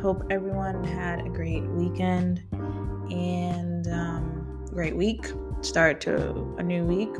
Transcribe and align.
Hope 0.00 0.22
everyone 0.30 0.84
had 0.84 1.26
a 1.26 1.28
great 1.28 1.64
weekend 1.64 2.44
and 3.10 3.88
um, 3.88 4.64
great 4.72 4.96
week. 4.96 5.26
Start 5.60 6.00
to 6.02 6.54
a 6.58 6.62
new 6.62 6.84
week 6.84 7.12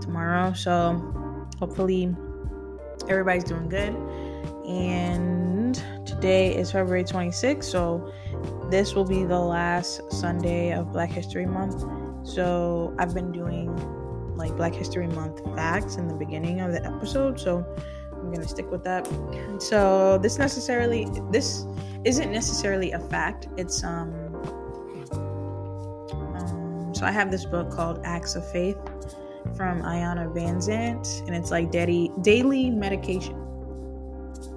tomorrow. 0.00 0.52
So 0.52 1.48
hopefully 1.58 2.14
everybody's 3.08 3.42
doing 3.42 3.68
good. 3.68 3.92
And 4.68 5.74
today 6.06 6.54
is 6.54 6.70
February 6.70 7.02
26th. 7.02 7.64
So 7.64 8.12
this 8.70 8.94
will 8.94 9.04
be 9.04 9.24
the 9.24 9.40
last 9.40 10.00
Sunday 10.12 10.72
of 10.72 10.92
Black 10.92 11.10
History 11.10 11.46
Month. 11.46 11.84
So 12.22 12.94
I've 13.00 13.14
been 13.14 13.32
doing 13.32 13.74
like 14.36 14.56
Black 14.56 14.74
History 14.74 15.08
Month 15.08 15.44
facts 15.56 15.96
in 15.96 16.06
the 16.06 16.14
beginning 16.14 16.60
of 16.60 16.70
the 16.70 16.84
episode. 16.86 17.40
So 17.40 17.66
I'm 18.28 18.34
gonna 18.34 18.46
stick 18.46 18.70
with 18.70 18.84
that. 18.84 19.08
So 19.58 20.18
this 20.18 20.36
necessarily 20.36 21.08
this 21.30 21.64
isn't 22.04 22.30
necessarily 22.30 22.92
a 22.92 22.98
fact. 22.98 23.48
It's 23.56 23.82
um, 23.82 24.12
um 26.12 26.92
so 26.94 27.06
I 27.06 27.10
have 27.10 27.30
this 27.30 27.46
book 27.46 27.70
called 27.70 28.02
Acts 28.04 28.34
of 28.34 28.46
Faith 28.52 28.76
from 29.56 29.80
Iyanla 29.80 30.34
Van 30.34 30.56
Zant, 30.56 31.26
and 31.26 31.34
it's 31.34 31.50
like 31.50 31.70
daily 31.70 32.12
daily 32.20 32.68
medication. 32.68 33.34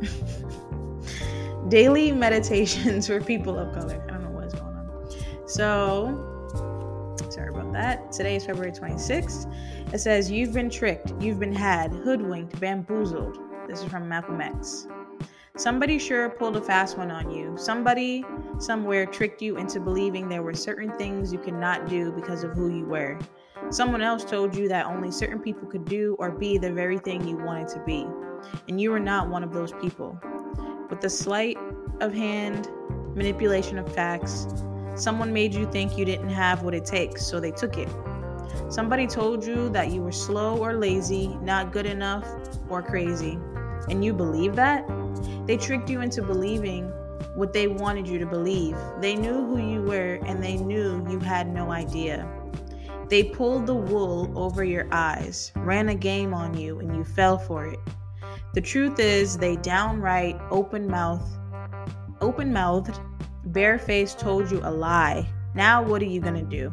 daily 1.70 2.12
meditations 2.12 3.08
for 3.08 3.22
people 3.22 3.58
of 3.58 3.74
color. 3.74 4.04
I 4.06 4.12
don't 4.12 4.24
know 4.24 4.32
what's 4.32 4.54
going 4.54 4.76
on. 4.76 5.48
So 5.48 6.28
sorry 7.30 7.52
about 7.52 7.72
that. 7.72 8.12
Today 8.12 8.36
is 8.36 8.46
February 8.46 8.74
26th. 8.74 9.50
It 9.94 10.00
says, 10.00 10.30
You've 10.30 10.54
been 10.54 10.70
tricked, 10.70 11.14
you've 11.22 11.40
been 11.40 11.54
had, 11.54 11.94
hoodwinked, 11.94 12.60
bamboozled. 12.60 13.51
This 13.72 13.84
is 13.84 13.90
from 13.90 14.10
Malcolm 14.10 14.42
X. 14.42 14.86
Somebody 15.56 15.98
sure 15.98 16.30
pulled 16.30 16.58
a 16.58 16.62
fast 16.62 16.98
one 16.98 17.10
on 17.10 17.32
you. 17.32 17.56
Somebody 17.58 18.26
somewhere 18.60 19.06
tricked 19.06 19.42
you 19.42 19.56
into 19.56 19.80
believing 19.80 20.28
there 20.28 20.44
were 20.44 20.54
certain 20.54 20.92
things 20.98 21.32
you 21.32 21.40
could 21.40 21.54
not 21.54 21.88
do 21.88 22.12
because 22.12 22.44
of 22.44 22.52
who 22.52 22.68
you 22.68 22.84
were. 22.84 23.18
Someone 23.70 24.02
else 24.02 24.26
told 24.26 24.58
you 24.58 24.68
that 24.68 24.88
only 24.88 25.10
certain 25.10 25.40
people 25.40 25.70
could 25.70 25.86
do 25.86 26.18
or 26.20 26.32
be 26.32 26.58
the 26.58 26.70
very 26.70 26.98
thing 26.98 27.26
you 27.26 27.38
wanted 27.38 27.70
to 27.70 27.80
be. 27.86 28.06
And 28.68 28.82
you 28.82 28.92
were 28.92 29.00
not 29.00 29.30
one 29.30 29.42
of 29.42 29.54
those 29.54 29.72
people. 29.72 30.20
With 30.90 31.00
the 31.00 31.10
sleight 31.10 31.58
of 32.02 32.14
hand 32.14 32.68
manipulation 33.16 33.78
of 33.78 33.96
facts, 33.96 34.48
someone 34.96 35.32
made 35.32 35.54
you 35.54 35.66
think 35.72 35.98
you 35.98 36.04
didn't 36.04 36.28
have 36.28 36.64
what 36.64 36.76
it 36.76 36.84
takes, 36.84 37.26
so 37.26 37.40
they 37.40 37.52
took 37.52 37.78
it. 37.78 37.88
Somebody 38.68 39.08
told 39.08 39.46
you 39.46 39.70
that 39.70 39.92
you 39.92 40.02
were 40.02 40.12
slow 40.12 40.58
or 40.58 40.74
lazy, 40.74 41.30
not 41.42 41.72
good 41.72 41.86
enough, 41.86 42.28
or 42.70 42.82
crazy 42.82 43.40
and 43.90 44.04
you 44.04 44.14
believe 44.14 44.56
that, 44.56 44.86
they 45.46 45.58
tricked 45.58 45.90
you 45.90 46.02
into 46.02 46.22
believing 46.22 46.92
what 47.36 47.54
they 47.54 47.68
wanted 47.68 48.08
you 48.08 48.20
to 48.20 48.26
believe. 48.26 48.76
They 49.00 49.16
knew 49.16 49.46
who 49.46 49.58
you 49.58 49.82
were 49.82 50.20
and 50.26 50.44
they 50.44 50.58
knew 50.58 51.06
you 51.10 51.20
had 51.20 51.48
no 51.48 51.72
idea. 51.72 52.28
They 53.10 53.24
pulled 53.24 53.68
the 53.68 53.76
wool 53.76 54.32
over 54.38 54.64
your 54.64 54.88
eyes, 54.92 55.52
ran 55.58 55.90
a 55.90 55.96
game 55.96 56.34
on 56.34 56.58
you, 56.58 56.80
and 56.80 56.96
you 56.96 57.04
fell 57.04 57.38
for 57.38 57.66
it. 57.66 57.80
The 58.54 58.62
truth 58.62 59.00
is, 59.00 59.38
they 59.38 59.58
downright 59.58 60.40
open 60.50 60.88
mouth, 60.88 61.38
open 62.22 62.54
mouthed, 62.54 63.00
barefaced 63.46 64.20
told 64.20 64.50
you 64.50 64.62
a 64.64 64.72
lie. 64.72 65.28
Now, 65.56 65.84
what 65.84 66.02
are 66.02 66.06
you 66.06 66.22
gonna 66.22 66.44
do? 66.44 66.72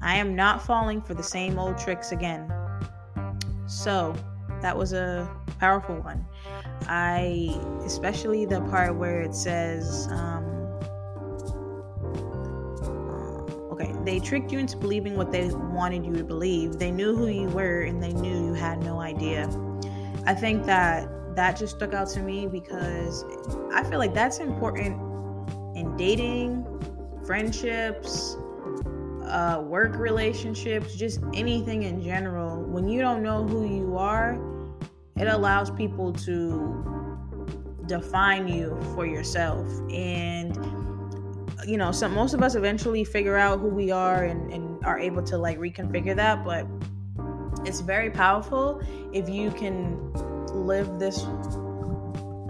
I 0.00 0.16
am 0.16 0.34
not 0.34 0.62
falling 0.62 1.02
for 1.02 1.14
the 1.14 1.22
same 1.22 1.58
old 1.58 1.78
tricks 1.78 2.12
again. 2.12 2.50
So, 3.66 4.14
that 4.62 4.76
was 4.76 4.92
a 4.92 5.28
powerful 5.58 5.96
one. 5.96 6.24
I, 6.88 7.56
especially 7.84 8.44
the 8.46 8.60
part 8.62 8.96
where 8.96 9.20
it 9.20 9.34
says, 9.34 10.08
um, 10.10 10.44
okay, 13.72 13.92
they 14.04 14.18
tricked 14.20 14.52
you 14.52 14.58
into 14.58 14.76
believing 14.76 15.16
what 15.16 15.30
they 15.30 15.48
wanted 15.50 16.06
you 16.06 16.14
to 16.14 16.24
believe. 16.24 16.78
They 16.78 16.90
knew 16.90 17.14
who 17.14 17.28
you 17.28 17.48
were 17.48 17.82
and 17.82 18.02
they 18.02 18.12
knew 18.12 18.46
you 18.46 18.54
had 18.54 18.82
no 18.82 19.00
idea. 19.00 19.48
I 20.26 20.34
think 20.34 20.64
that 20.66 21.08
that 21.36 21.56
just 21.56 21.76
stuck 21.76 21.94
out 21.94 22.08
to 22.10 22.20
me 22.20 22.46
because 22.46 23.24
I 23.72 23.82
feel 23.84 23.98
like 23.98 24.14
that's 24.14 24.38
important 24.38 24.96
in 25.76 25.96
dating, 25.96 26.66
friendships, 27.26 28.36
uh, 29.24 29.62
work 29.64 29.96
relationships, 29.96 30.94
just 30.94 31.20
anything 31.32 31.84
in 31.84 32.02
general. 32.02 32.62
When 32.62 32.86
you 32.88 33.00
don't 33.00 33.22
know 33.22 33.44
who 33.44 33.66
you 33.66 33.96
are, 33.96 34.38
it 35.16 35.26
allows 35.26 35.70
people 35.70 36.12
to 36.12 36.84
define 37.86 38.48
you 38.48 38.78
for 38.94 39.06
yourself 39.06 39.66
and 39.90 40.56
you 41.66 41.76
know 41.76 41.92
some 41.92 42.14
most 42.14 42.34
of 42.34 42.42
us 42.42 42.54
eventually 42.54 43.04
figure 43.04 43.36
out 43.36 43.60
who 43.60 43.68
we 43.68 43.90
are 43.90 44.24
and, 44.24 44.52
and 44.52 44.84
are 44.84 44.98
able 44.98 45.22
to 45.22 45.36
like 45.36 45.58
reconfigure 45.58 46.16
that 46.16 46.44
but 46.44 46.66
it's 47.66 47.80
very 47.80 48.10
powerful 48.10 48.80
if 49.12 49.28
you 49.28 49.50
can 49.50 50.12
live 50.52 50.98
this 50.98 51.26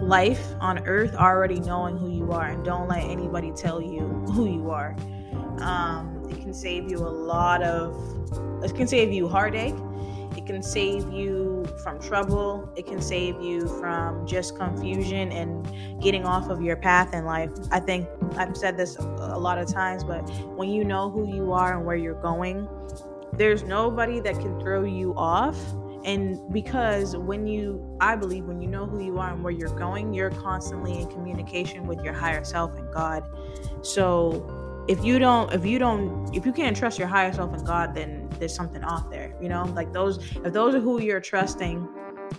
life 0.02 0.54
on 0.60 0.80
earth 0.86 1.14
already 1.14 1.60
knowing 1.60 1.96
who 1.96 2.10
you 2.10 2.32
are 2.32 2.48
and 2.48 2.64
don't 2.64 2.88
let 2.88 3.04
anybody 3.04 3.52
tell 3.52 3.80
you 3.80 4.00
who 4.32 4.50
you 4.50 4.70
are. 4.70 4.96
Um, 5.60 6.26
it 6.28 6.40
can 6.40 6.52
save 6.52 6.90
you 6.90 6.98
a 6.98 7.08
lot 7.08 7.62
of 7.62 7.94
it 8.64 8.74
can 8.74 8.86
save 8.86 9.12
you 9.12 9.28
heartache. 9.28 9.74
It 10.36 10.46
can 10.46 10.62
save 10.62 11.12
you 11.12 11.51
from 11.82 12.00
trouble. 12.00 12.72
It 12.76 12.86
can 12.86 13.00
save 13.00 13.40
you 13.40 13.66
from 13.80 14.26
just 14.26 14.56
confusion 14.56 15.32
and 15.32 16.00
getting 16.00 16.24
off 16.24 16.48
of 16.48 16.62
your 16.62 16.76
path 16.76 17.14
in 17.14 17.24
life. 17.24 17.50
I 17.70 17.80
think 17.80 18.08
I've 18.36 18.56
said 18.56 18.76
this 18.76 18.96
a 18.96 19.38
lot 19.38 19.58
of 19.58 19.66
times, 19.72 20.04
but 20.04 20.20
when 20.56 20.70
you 20.70 20.84
know 20.84 21.10
who 21.10 21.34
you 21.34 21.52
are 21.52 21.76
and 21.76 21.84
where 21.86 21.96
you're 21.96 22.20
going, 22.20 22.68
there's 23.32 23.62
nobody 23.62 24.20
that 24.20 24.34
can 24.34 24.60
throw 24.60 24.84
you 24.84 25.14
off. 25.16 25.58
And 26.04 26.52
because 26.52 27.16
when 27.16 27.46
you, 27.46 27.96
I 28.00 28.16
believe, 28.16 28.44
when 28.46 28.60
you 28.60 28.68
know 28.68 28.86
who 28.86 29.04
you 29.04 29.18
are 29.18 29.32
and 29.32 29.42
where 29.44 29.52
you're 29.52 29.76
going, 29.78 30.12
you're 30.12 30.30
constantly 30.30 30.98
in 30.98 31.08
communication 31.08 31.86
with 31.86 32.02
your 32.02 32.12
higher 32.12 32.42
self 32.44 32.76
and 32.76 32.92
God. 32.92 33.24
So 33.82 34.61
if 34.88 35.04
you 35.04 35.18
don't 35.18 35.52
if 35.52 35.64
you 35.64 35.78
don't 35.78 36.34
if 36.34 36.44
you 36.44 36.52
can't 36.52 36.76
trust 36.76 36.98
your 36.98 37.08
higher 37.08 37.32
self 37.32 37.52
and 37.52 37.66
god 37.66 37.94
then 37.94 38.28
there's 38.38 38.54
something 38.54 38.82
off 38.84 39.10
there 39.10 39.34
you 39.40 39.48
know? 39.48 39.64
Like 39.74 39.92
those 39.92 40.18
if 40.44 40.52
those 40.52 40.74
are 40.74 40.80
who 40.80 41.00
you're 41.00 41.20
trusting 41.20 41.88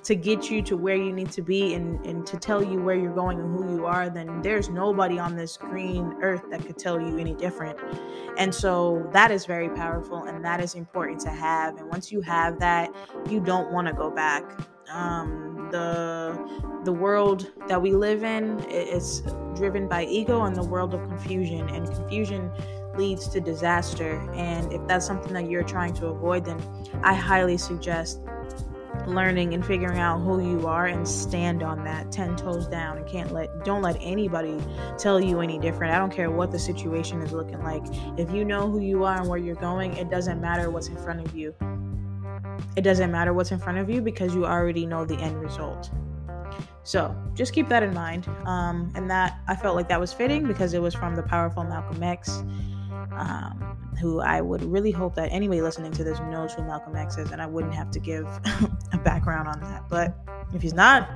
to 0.04 0.16
get 0.16 0.50
you 0.50 0.62
to 0.64 0.76
where 0.76 0.96
you 0.96 1.12
need 1.12 1.32
to 1.32 1.42
be 1.42 1.76
and, 1.76 2.03
and 2.06 2.26
to 2.26 2.38
tell 2.38 2.64
you 2.64 2.82
where 2.82 2.96
you're 2.96 3.14
going 3.14 3.40
and 3.40 3.56
who 3.56 3.76
you 3.76 3.86
are 3.86 4.09
then 4.09 4.42
there's 4.42 4.70
nobody 4.70 5.20
on 5.20 5.36
this 5.36 5.58
green 5.58 6.16
earth 6.22 6.44
that 6.50 6.66
could 6.66 6.78
tell 6.78 7.00
you 7.00 7.18
any 7.20 7.36
different. 7.36 7.78
And 8.38 8.53
so 8.53 9.08
that 9.14 9.30
is 9.30 9.46
very 9.46 9.70
powerful 9.70 10.24
and 10.24 10.44
that 10.44 10.59
is 10.59 10.74
important 10.74 11.20
to 11.22 11.30
have. 11.30 11.78
And 11.78 11.88
once 11.90 12.12
you 12.12 12.22
have 12.22 12.59
that 12.59 12.90
you 13.30 13.40
don't 13.40 13.72
want 13.72 13.88
to 13.88 13.94
go 13.94 14.09
back. 14.09 14.44
Um, 14.92 15.53
the 15.73 16.81
the 16.85 16.94
world 16.94 17.51
that 17.67 17.81
we 17.81 17.94
live 17.94 18.23
in 18.23 18.59
is 18.69 19.23
driven 19.56 19.88
by 19.88 20.06
ego 20.06 20.44
and 20.44 20.56
the 20.56 20.63
world 20.63 20.94
of 20.94 21.01
confusion 21.07 21.67
and 21.69 21.88
confusion 21.88 22.51
leads 22.95 23.28
to 23.29 23.41
disaster. 23.41 24.19
And 24.35 24.72
if 24.72 24.85
that's 24.88 25.06
something 25.06 25.34
that 25.34 25.50
you're 25.50 25.63
trying 25.63 25.94
to 25.95 26.07
avoid 26.07 26.45
then 26.45 26.61
i 27.01 27.13
highly 27.13 27.57
suggest 27.57 28.22
learning 29.07 29.53
and 29.53 29.66
figuring 29.66 30.00
out 30.00 30.19
who 30.19 30.39
you 30.47 30.67
are 30.67 30.85
and 30.85 31.06
stand 31.07 31.63
on 31.63 31.84
that 31.84 32.11
10 32.11 32.35
toes 32.38 32.67
down. 32.67 32.97
And 32.97 33.07
can't 33.07 33.31
let 33.34 33.66
don't 33.66 33.81
let 33.81 33.97
anybody 34.00 34.57
tell 34.97 35.19
you 35.19 35.41
any 35.41 35.57
different. 35.57 35.94
I 35.94 35.97
don't 35.97 36.11
care 36.11 36.29
what 36.29 36.51
the 36.51 36.59
situation 36.59 37.22
is 37.22 37.31
looking 37.31 37.61
like. 37.63 37.84
If 38.17 38.31
you 38.31 38.45
know 38.45 38.69
who 38.69 38.79
you 38.79 39.03
are 39.03 39.17
and 39.19 39.28
where 39.28 39.40
you're 39.40 39.55
going 39.55 39.97
it 39.97 40.09
doesn't 40.09 40.40
matter 40.40 40.69
what's 40.69 40.87
in 40.87 40.97
front 40.97 41.26
of 41.26 41.35
you 41.35 41.55
it 42.76 42.82
doesn't 42.82 43.11
matter 43.11 43.34
what's 43.34 43.52
in 43.52 43.59
front 43.59 43.78
of 43.78 43.90
you 43.90 44.02
because 44.02 44.34
you 44.34 44.46
already 44.46 44.85
know 44.85 45.05
the 45.05 45.16
end 45.17 45.40
result. 45.40 45.91
So 46.84 47.16
just 47.34 47.53
keep 47.53 47.70
that 47.70 47.82
in 47.82 47.94
mind. 47.94 48.28
Um, 48.46 48.91
and 48.96 49.09
that 49.09 49.40
I 49.47 49.55
felt 49.55 49.76
like 49.76 49.88
that 49.90 50.00
was 50.00 50.11
fitting 50.11 50.46
because 50.46 50.73
it 50.73 50.82
was 50.82 50.94
from 50.94 51.16
the 51.16 51.23
powerful 51.23 51.64
Malcolm 51.64 52.03
X, 52.03 52.44
um, 53.16 53.78
who 54.02 54.20
I 54.20 54.41
would 54.41 54.64
really 54.64 54.91
hope 54.91 55.16
that 55.16 55.29
anybody 55.32 55.61
listening 55.61 55.91
to 55.94 56.03
this 56.03 56.20
knows 56.20 56.53
who 56.53 56.64
Malcolm 56.64 56.96
X 56.96 57.17
is, 57.17 57.32
and 57.32 57.41
I 57.41 57.46
wouldn't 57.46 57.73
have 57.73 57.90
to 57.91 58.00
give 58.00 58.26
a 58.94 58.97
background 58.97 59.47
on 59.47 59.59
that. 59.61 59.88
But 59.90 60.17
if 60.53 60.61
he's 60.61 60.73
not, 60.73 61.09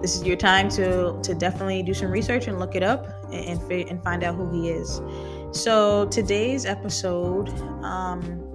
this 0.00 0.16
is 0.16 0.22
your 0.22 0.36
time 0.36 0.68
to 0.70 1.18
to 1.22 1.34
definitely 1.34 1.82
do 1.82 1.94
some 1.94 2.10
research 2.10 2.46
and 2.46 2.60
look 2.60 2.76
it 2.76 2.82
up 2.82 3.06
and 3.32 3.60
and, 3.60 3.72
and 3.72 4.04
find 4.04 4.22
out 4.22 4.36
who 4.36 4.50
he 4.52 4.70
is. 4.70 5.00
So 5.50 6.06
today's 6.06 6.66
episode. 6.66 7.48
Um, 7.82 8.45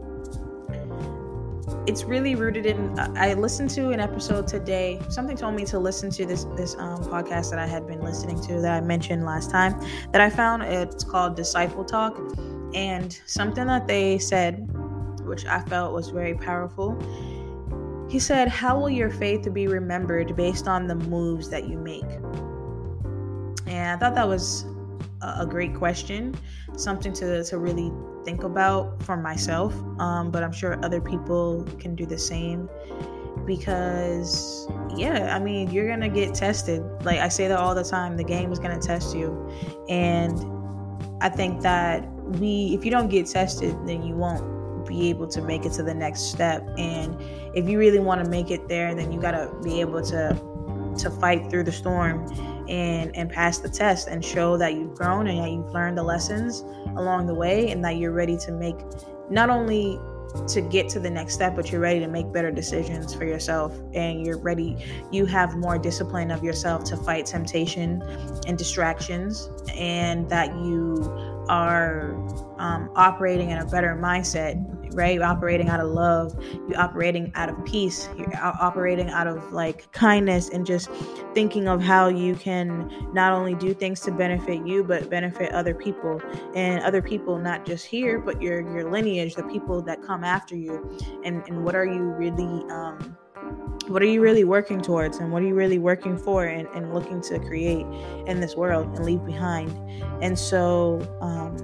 it's 1.88 2.04
really 2.04 2.36
rooted 2.36 2.66
in 2.66 2.98
i 3.18 3.34
listened 3.34 3.70
to 3.70 3.90
an 3.90 4.00
episode 4.00 4.48
today. 4.48 5.00
Something 5.10 5.36
told 5.36 5.56
me 5.56 5.66
to 5.66 5.80
listen 5.80 6.12
to 6.12 6.26
this 6.26 6.44
this 6.56 6.76
um, 6.76 7.04
podcast 7.04 7.50
that 7.50 7.60
i 7.60 7.66
had 7.66 7.88
been 7.88 8.02
listening 8.02 8.40
to 8.42 8.62
that 8.62 8.84
i 8.84 8.86
mentioned 8.86 9.26
last 9.26 9.50
time 9.50 9.80
that 10.12 10.22
i 10.22 10.30
found. 10.30 10.64
It's 10.64 11.04
called 11.04 11.36
disciple 11.36 11.84
talk. 11.84 12.18
And 12.74 13.12
something 13.26 13.66
that 13.68 13.88
they 13.88 14.20
said 14.20 14.70
which 15.24 15.46
i 15.46 15.62
felt 15.62 15.94
was 15.94 16.10
very 16.10 16.36
powerful 16.36 16.98
he 18.12 18.20
said 18.20 18.50
how 18.50 18.78
will 18.78 18.90
your 18.90 19.10
faith 19.10 19.52
be 19.54 19.68
remembered 19.68 20.36
based 20.36 20.68
on 20.68 20.86
the 20.86 20.96
moves 20.96 21.50
that 21.50 21.70
you 21.70 21.78
make? 21.78 22.04
And 23.66 23.90
I 23.90 23.96
thought 23.96 24.16
that 24.16 24.28
was 24.28 24.66
a 25.22 25.46
great 25.46 25.74
question, 25.74 26.36
something 26.76 27.14
to, 27.14 27.42
to 27.42 27.58
really 27.58 27.90
think 28.24 28.44
about 28.44 29.02
for 29.04 29.18
myself. 29.18 29.74
Um, 30.00 30.32
but 30.32 30.44
I'm 30.44 30.52
sure 30.52 30.84
other 30.84 31.02
people 31.02 31.66
can 31.80 31.96
do 31.96 32.06
the 32.06 32.18
same 32.18 32.70
because, 33.46 34.68
yeah, 34.96 35.36
I 35.36 35.40
mean, 35.40 35.72
you're 35.72 35.88
going 35.88 36.02
to 36.02 36.10
get 36.10 36.34
tested. 36.34 36.84
Like 37.04 37.20
I 37.20 37.28
say 37.28 37.48
that 37.48 37.58
all 37.58 37.76
the 37.76 37.84
time 37.84 38.18
the 38.18 38.24
game 38.24 38.52
is 38.52 38.60
going 38.60 38.80
to 38.80 38.86
test 38.86 39.16
you. 39.16 39.50
And 39.90 40.40
I 41.22 41.30
think 41.30 41.62
that 41.62 42.08
we, 42.40 42.74
if 42.74 42.86
you 42.86 42.92
don't 42.92 43.10
get 43.10 43.28
tested, 43.28 43.76
then 43.86 44.04
you 44.04 44.16
won't 44.16 44.88
be 44.88 45.10
able 45.10 45.28
to 45.28 45.42
make 45.42 45.66
it 45.66 45.74
to 45.74 45.84
the 45.84 45.94
next 45.94 46.32
step. 46.32 46.68
And 46.78 47.16
if 47.56 47.68
you 47.68 47.78
really 47.78 48.00
want 48.00 48.24
to 48.24 48.30
make 48.30 48.52
it 48.52 48.68
there, 48.68 48.94
then 48.96 49.12
you 49.12 49.20
got 49.20 49.32
to 49.32 49.52
be 49.64 49.82
able 49.82 50.02
to 50.04 50.40
to 50.98 51.10
fight 51.10 51.50
through 51.50 51.64
the 51.64 51.72
storm 51.72 52.28
and 52.70 53.16
and 53.16 53.30
pass 53.30 53.60
the 53.60 53.70
test 53.70 54.08
and 54.08 54.24
show 54.24 54.58
that 54.58 54.74
you've 54.74 54.96
grown 54.96 55.28
and 55.28 55.40
that 55.40 55.52
you've 55.52 55.72
learned 55.72 55.98
the 55.98 56.04
lessons 56.04 56.62
along 56.98 57.28
the 57.28 57.34
way 57.34 57.72
and 57.72 57.84
that 57.84 57.98
you're 57.98 58.12
ready 58.12 58.38
to 58.38 58.52
make 58.52 58.78
not 59.30 59.50
only 59.50 60.00
to 60.48 60.62
get 60.62 60.88
to 60.88 61.00
the 61.00 61.10
next 61.10 61.34
step 61.34 61.56
but 61.56 61.72
you're 61.72 61.82
ready 61.82 62.00
to 62.00 62.08
make 62.08 62.32
better 62.32 62.52
decisions 62.52 63.14
for 63.14 63.26
yourself 63.26 63.78
and 63.94 64.26
you're 64.26 64.38
ready 64.38 64.78
you 65.12 65.26
have 65.26 65.58
more 65.58 65.78
discipline 65.78 66.32
of 66.32 66.44
yourself 66.44 66.84
to 66.84 66.96
fight 66.96 67.26
temptation 67.26 68.02
and 68.48 68.58
distractions 68.58 69.50
and 69.76 70.30
that 70.30 70.50
you 70.56 70.96
are 71.50 72.14
um, 72.60 72.90
operating 72.96 73.50
in 73.50 73.58
a 73.58 73.66
better 73.66 73.96
mindset 73.96 74.56
right? 74.94 75.16
You're 75.16 75.24
operating 75.24 75.70
out 75.70 75.80
of 75.80 75.90
love, 75.90 76.36
you're 76.68 76.80
operating 76.80 77.32
out 77.36 77.50
of 77.50 77.64
peace, 77.66 78.10
you're 78.18 78.34
operating 78.36 79.10
out 79.10 79.28
of 79.28 79.52
like 79.52 79.92
kindness 79.92 80.50
and 80.50 80.66
just 80.66 80.90
thinking 81.34 81.68
of 81.68 81.82
how 81.82 82.08
you 82.08 82.36
can 82.36 82.92
not 83.14 83.34
only 83.34 83.56
do 83.56 83.74
things 83.74 84.02
to 84.02 84.12
benefit 84.12 84.66
you 84.66 84.84
but 84.84 85.10
benefit 85.10 85.52
other 85.52 85.74
people. 85.74 86.22
And 86.56 86.82
other 86.84 87.02
people 87.02 87.38
not 87.38 87.66
just 87.66 87.86
here 87.86 88.20
but 88.20 88.42
your 88.42 88.62
your 88.62 88.90
lineage, 88.90 89.36
the 89.36 89.44
people 89.44 89.82
that 89.84 90.02
come 90.04 90.24
after 90.24 90.56
you. 90.56 91.00
And 91.24 91.44
and 91.48 91.64
what 91.64 91.76
are 91.76 91.86
you 91.86 92.04
really 92.04 92.70
um 92.72 93.18
what 93.88 94.02
are 94.02 94.08
you 94.08 94.22
really 94.22 94.44
working 94.44 94.82
towards? 94.82 95.18
And 95.18 95.32
what 95.32 95.42
are 95.42 95.46
you 95.46 95.56
really 95.56 95.80
working 95.80 96.18
for 96.18 96.46
and, 96.46 96.68
and 96.74 96.94
looking 96.94 97.22
to 97.24 97.40
create 97.40 97.86
in 98.26 98.40
this 98.40 98.56
world 98.56 98.88
and 98.96 99.06
leave 99.06 99.26
behind? 99.26 99.72
And 100.22 100.38
so 100.38 101.02
um, 101.20 101.58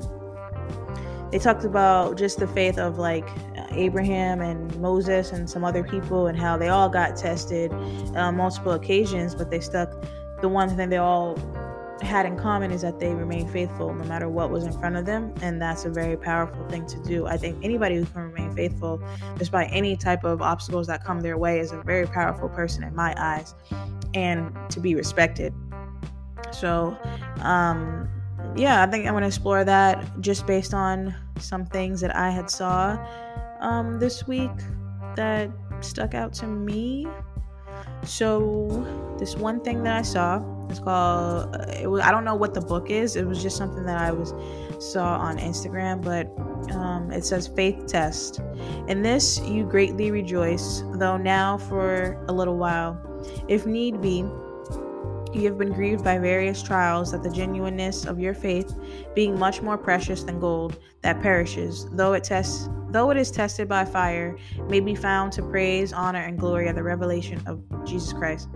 they 1.32 1.40
talked 1.40 1.64
about 1.64 2.18
just 2.18 2.40
the 2.40 2.48
faith 2.48 2.78
of 2.78 2.98
like 2.98 3.28
Abraham 3.72 4.42
and 4.42 4.76
Moses 4.80 5.32
and 5.32 5.50
some 5.50 5.64
other 5.64 5.84
people 5.84 6.28
and 6.28 6.38
how 6.38 6.58
they 6.58 6.70
all 6.70 6.90
got 6.90 7.16
tested 7.16 7.72
on 8.16 8.38
multiple 8.38 8.72
occasions, 8.72 9.36
but 9.36 9.52
they 9.52 9.60
stuck. 9.60 9.92
The 10.42 10.50
one 10.50 10.70
thing 10.76 10.90
they 10.90 10.98
all 10.98 11.38
had 12.02 12.26
in 12.28 12.38
common 12.38 12.72
is 12.72 12.82
that 12.82 13.00
they 13.00 13.14
remained 13.14 13.50
faithful 13.50 13.94
no 13.94 14.04
matter 14.06 14.30
what 14.30 14.52
was 14.52 14.64
in 14.64 14.72
front 14.72 14.96
of 14.96 15.06
them, 15.06 15.34
and 15.42 15.62
that's 15.62 15.84
a 15.84 15.90
very 15.90 16.16
powerful 16.16 16.68
thing 16.70 16.86
to 16.86 17.02
do. 17.04 17.26
I 17.26 17.38
think 17.38 17.58
anybody 17.64 17.96
who 17.96 18.06
can 18.06 18.22
remain 18.22 18.56
faithful 18.56 19.02
despite 19.38 19.70
any 19.72 19.98
type 19.98 20.24
of 20.24 20.42
obstacles 20.42 20.88
that 20.88 21.04
come 21.04 21.22
their 21.22 21.38
way 21.38 21.60
is 21.60 21.72
a 21.72 21.82
very 21.82 22.06
powerful 22.06 22.50
person 22.50 22.84
in 22.84 22.96
my 22.96 23.16
eyes, 23.18 23.56
and 24.14 24.56
to 24.70 24.80
be 24.80 24.96
respected. 24.96 25.54
So, 26.52 26.96
um, 27.42 28.08
yeah, 28.56 28.84
I 28.84 28.88
think 28.88 29.06
I'm 29.06 29.14
gonna 29.14 29.28
explore 29.28 29.64
that 29.64 30.22
just 30.22 30.48
based 30.48 30.74
on 30.74 31.14
some 31.40 31.66
things 31.66 32.02
that 32.02 32.16
I 32.16 32.30
had 32.30 32.50
saw 32.50 32.98
um, 33.60 34.00
this 34.00 34.28
week 34.28 34.52
that 35.16 35.50
stuck 35.82 36.14
out 36.14 36.34
to 36.34 36.48
me. 36.48 37.08
So 38.04 39.16
this 39.20 39.36
one 39.36 39.62
thing 39.62 39.84
that 39.84 39.96
I 39.96 40.02
saw 40.02 40.42
it's 40.70 40.80
called 40.80 41.56
uh, 41.56 41.66
it 41.72 41.90
was 41.90 42.02
I 42.02 42.12
don't 42.12 42.26
know 42.26 42.36
what 42.36 42.54
the 42.54 42.62
book 42.62 42.90
is. 42.90 43.16
It 43.16 43.26
was 43.26 43.42
just 43.42 43.58
something 43.58 43.86
that 43.86 43.98
I 43.98 44.12
was 44.12 44.34
saw 44.80 45.18
on 45.18 45.38
Instagram, 45.38 46.02
but 46.04 46.28
um, 46.76 47.12
it 47.12 47.24
says 47.24 47.48
faith 47.48 47.88
test. 47.88 48.42
In 48.88 49.02
this 49.02 49.40
you 49.40 49.64
greatly 49.64 50.12
rejoice, 50.12 50.84
though 50.94 51.18
now 51.18 51.58
for 51.58 52.24
a 52.28 52.34
little 52.34 52.58
while, 52.58 53.00
if 53.48 53.66
need 53.66 54.02
be 54.02 54.24
you 55.38 55.50
have 55.50 55.58
been 55.58 55.74
grieved 55.74 56.04
by 56.04 56.18
various 56.18 56.62
trials, 56.64 57.12
that 57.12 57.24
the 57.24 57.30
genuineness 57.30 58.06
of 58.06 58.20
your 58.20 58.34
faith, 58.34 58.76
being 59.16 59.38
much 59.38 59.62
more 59.62 59.78
precious 59.78 60.24
than 60.24 60.40
gold 60.40 60.78
that 61.02 61.22
perishes, 61.22 61.88
though 61.92 62.14
it 62.14 62.24
tests 62.24 62.70
though 62.90 63.10
it 63.12 63.18
is 63.18 63.32
tested 63.32 63.68
by 63.68 63.84
fire, 63.84 64.38
may 64.70 64.80
be 64.80 64.96
found 64.96 65.32
to 65.34 65.42
praise, 65.42 65.92
honor, 65.92 66.22
and 66.22 66.40
glory 66.40 66.68
at 66.68 66.76
the 66.76 66.84
revelation 66.84 67.42
of 67.46 67.62
Jesus 67.86 68.14
Christ. 68.14 68.48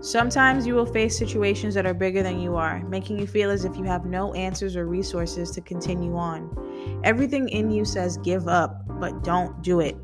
Sometimes 0.00 0.66
you 0.66 0.74
will 0.74 0.86
face 0.86 1.18
situations 1.18 1.74
that 1.74 1.86
are 1.86 1.94
bigger 1.94 2.22
than 2.22 2.40
you 2.40 2.56
are, 2.56 2.82
making 2.84 3.18
you 3.18 3.26
feel 3.26 3.50
as 3.50 3.64
if 3.64 3.76
you 3.76 3.84
have 3.84 4.04
no 4.04 4.32
answers 4.34 4.76
or 4.76 4.86
resources 4.86 5.50
to 5.52 5.60
continue 5.60 6.16
on. 6.16 7.00
Everything 7.02 7.48
in 7.48 7.70
you 7.70 7.84
says 7.84 8.16
give 8.18 8.46
up, 8.46 8.82
but 9.00 9.24
don't 9.24 9.62
do 9.62 9.80
it. 9.80 9.96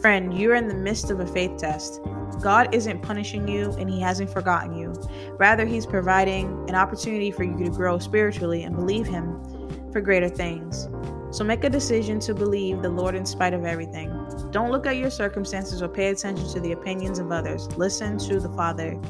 Friend, 0.00 0.36
you're 0.36 0.56
in 0.56 0.68
the 0.68 0.74
midst 0.74 1.10
of 1.10 1.20
a 1.20 1.26
faith 1.26 1.56
test. 1.56 2.00
God 2.36 2.74
isn't 2.74 3.02
punishing 3.02 3.48
you 3.48 3.72
and 3.72 3.88
He 3.88 4.00
hasn't 4.00 4.30
forgotten 4.30 4.76
you. 4.76 4.92
Rather, 5.38 5.64
He's 5.64 5.86
providing 5.86 6.68
an 6.68 6.74
opportunity 6.74 7.30
for 7.30 7.44
you 7.44 7.56
to 7.64 7.70
grow 7.70 7.98
spiritually 7.98 8.64
and 8.64 8.74
believe 8.76 9.06
Him 9.06 9.40
for 9.92 10.00
greater 10.00 10.28
things. 10.28 10.88
So 11.30 11.42
make 11.42 11.64
a 11.64 11.70
decision 11.70 12.20
to 12.20 12.34
believe 12.34 12.80
the 12.80 12.88
Lord 12.88 13.14
in 13.14 13.26
spite 13.26 13.54
of 13.54 13.64
everything. 13.64 14.08
Don't 14.50 14.70
look 14.70 14.86
at 14.86 14.96
your 14.96 15.10
circumstances 15.10 15.82
or 15.82 15.88
pay 15.88 16.08
attention 16.08 16.48
to 16.52 16.60
the 16.60 16.72
opinions 16.72 17.18
of 17.18 17.32
others. 17.32 17.66
Listen 17.76 18.18
to 18.18 18.38
the 18.38 18.48
Father. 18.50 19.00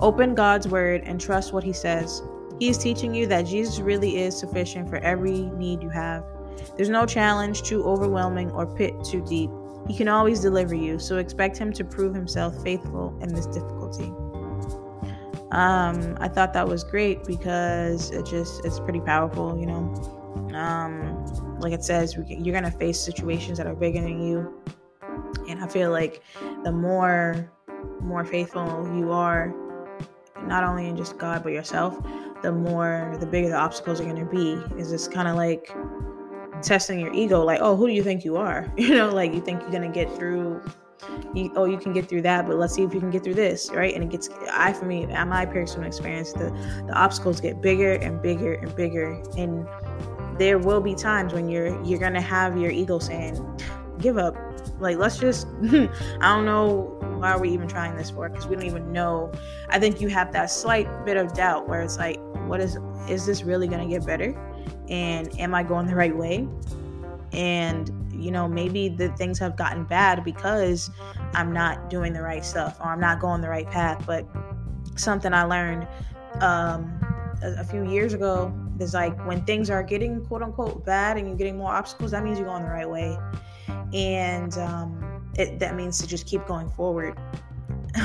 Open 0.00 0.34
God's 0.34 0.68
Word 0.68 1.02
and 1.04 1.20
trust 1.20 1.52
what 1.52 1.64
He 1.64 1.72
says. 1.72 2.22
He 2.58 2.68
is 2.68 2.78
teaching 2.78 3.14
you 3.14 3.26
that 3.28 3.46
Jesus 3.46 3.80
really 3.80 4.18
is 4.18 4.38
sufficient 4.38 4.88
for 4.88 4.96
every 4.96 5.42
need 5.56 5.82
you 5.82 5.88
have. 5.88 6.24
There's 6.76 6.90
no 6.90 7.06
challenge 7.06 7.62
too 7.62 7.82
overwhelming 7.84 8.50
or 8.50 8.66
pit 8.66 8.92
too 9.04 9.24
deep. 9.24 9.50
He 9.88 9.96
can 9.96 10.08
always 10.08 10.40
deliver 10.40 10.74
you, 10.74 10.98
so 10.98 11.18
expect 11.18 11.58
him 11.58 11.72
to 11.74 11.84
prove 11.84 12.14
himself 12.14 12.62
faithful 12.62 13.16
in 13.20 13.34
this 13.34 13.46
difficulty. 13.46 14.12
Um, 15.52 16.16
I 16.20 16.28
thought 16.28 16.52
that 16.54 16.66
was 16.66 16.82
great 16.82 17.24
because 17.24 18.10
it 18.10 18.26
just 18.26 18.64
it's 18.64 18.80
pretty 18.80 19.00
powerful, 19.00 19.58
you 19.58 19.66
know. 19.66 19.94
Um, 20.54 21.24
like 21.60 21.72
it 21.72 21.84
says, 21.84 22.16
you're 22.26 22.54
gonna 22.54 22.70
face 22.70 22.98
situations 22.98 23.58
that 23.58 23.66
are 23.66 23.74
bigger 23.74 24.00
than 24.00 24.20
you, 24.26 24.62
and 25.48 25.62
I 25.62 25.68
feel 25.68 25.90
like 25.90 26.22
the 26.64 26.72
more 26.72 27.50
more 28.00 28.24
faithful 28.24 28.90
you 28.96 29.12
are, 29.12 29.54
not 30.46 30.64
only 30.64 30.88
in 30.88 30.96
just 30.96 31.18
God 31.18 31.42
but 31.42 31.52
yourself, 31.52 31.98
the 32.42 32.50
more 32.50 33.16
the 33.20 33.26
bigger 33.26 33.48
the 33.48 33.56
obstacles 33.56 34.00
are 34.00 34.04
gonna 34.04 34.24
be. 34.24 34.54
Is 34.76 34.90
this 34.90 35.06
kind 35.06 35.28
of 35.28 35.36
like 35.36 35.74
testing 36.64 36.98
your 36.98 37.12
ego 37.12 37.42
like 37.42 37.60
oh 37.60 37.76
who 37.76 37.86
do 37.86 37.92
you 37.92 38.02
think 38.02 38.24
you 38.24 38.36
are? 38.36 38.72
You 38.76 38.94
know 38.94 39.10
like 39.10 39.32
you 39.32 39.40
think 39.40 39.62
you're 39.62 39.70
gonna 39.70 39.88
get 39.88 40.14
through 40.16 40.62
you, 41.34 41.52
oh 41.56 41.64
you 41.64 41.78
can 41.78 41.92
get 41.92 42.08
through 42.08 42.22
that 42.22 42.46
but 42.46 42.56
let's 42.56 42.74
see 42.74 42.82
if 42.82 42.94
you 42.94 43.00
can 43.00 43.10
get 43.10 43.22
through 43.22 43.34
this 43.34 43.70
right? 43.72 43.94
And 43.94 44.02
it 44.02 44.10
gets 44.10 44.28
i 44.50 44.72
for 44.72 44.86
me 44.86 45.04
at 45.04 45.28
my 45.28 45.46
personal 45.46 45.86
experience 45.86 46.32
the 46.32 46.50
the 46.86 46.92
obstacles 46.94 47.40
get 47.40 47.60
bigger 47.60 47.94
and 47.94 48.20
bigger 48.22 48.54
and 48.54 48.74
bigger. 48.74 49.22
And 49.36 49.66
there 50.38 50.58
will 50.58 50.80
be 50.80 50.94
times 50.94 51.32
when 51.32 51.48
you're 51.48 51.82
you're 51.84 52.00
gonna 52.00 52.20
have 52.20 52.58
your 52.58 52.70
ego 52.70 52.98
saying 52.98 53.38
give 53.98 54.18
up. 54.18 54.36
Like 54.80 54.96
let's 54.96 55.18
just 55.18 55.46
i 55.62 55.88
don't 56.20 56.46
know 56.46 56.98
why 57.18 57.30
are 57.30 57.40
we 57.40 57.50
even 57.50 57.68
trying 57.68 57.96
this 57.96 58.10
for 58.10 58.28
because 58.28 58.46
we 58.46 58.56
don't 58.56 58.66
even 58.66 58.92
know. 58.92 59.30
I 59.68 59.78
think 59.78 60.00
you 60.00 60.08
have 60.08 60.32
that 60.32 60.50
slight 60.50 60.88
bit 61.04 61.16
of 61.16 61.32
doubt 61.32 61.68
where 61.68 61.82
it's 61.82 61.98
like 61.98 62.18
what 62.46 62.60
is 62.60 62.76
is 63.08 63.26
this 63.26 63.42
really 63.44 63.68
gonna 63.68 63.88
get 63.88 64.04
better 64.04 64.32
and 64.88 65.38
am 65.40 65.54
I 65.54 65.62
going 65.62 65.86
the 65.86 65.94
right 65.94 66.16
way? 66.16 66.46
And 67.32 67.90
you 68.12 68.30
know, 68.30 68.48
maybe 68.48 68.88
the 68.88 69.08
things 69.10 69.38
have 69.38 69.56
gotten 69.56 69.84
bad 69.84 70.24
because 70.24 70.90
I'm 71.34 71.52
not 71.52 71.90
doing 71.90 72.12
the 72.12 72.22
right 72.22 72.44
stuff 72.44 72.78
or 72.80 72.86
I'm 72.86 73.00
not 73.00 73.20
going 73.20 73.40
the 73.40 73.48
right 73.48 73.68
path. 73.68 74.04
But 74.06 74.26
something 74.96 75.32
I 75.32 75.42
learned 75.42 75.86
um, 76.40 77.00
a, 77.42 77.60
a 77.60 77.64
few 77.64 77.84
years 77.88 78.14
ago 78.14 78.54
is 78.80 78.94
like 78.94 79.18
when 79.26 79.44
things 79.44 79.70
are 79.70 79.82
getting 79.82 80.24
quote 80.24 80.42
unquote 80.42 80.84
bad 80.84 81.16
and 81.16 81.26
you're 81.26 81.36
getting 81.36 81.58
more 81.58 81.72
obstacles, 81.72 82.12
that 82.12 82.24
means 82.24 82.38
you're 82.38 82.48
going 82.48 82.62
the 82.62 82.70
right 82.70 82.88
way. 82.88 83.18
And 83.92 84.56
um, 84.58 85.30
it, 85.36 85.58
that 85.58 85.74
means 85.74 85.98
to 85.98 86.06
just 86.06 86.26
keep 86.26 86.46
going 86.46 86.68
forward. 86.70 87.18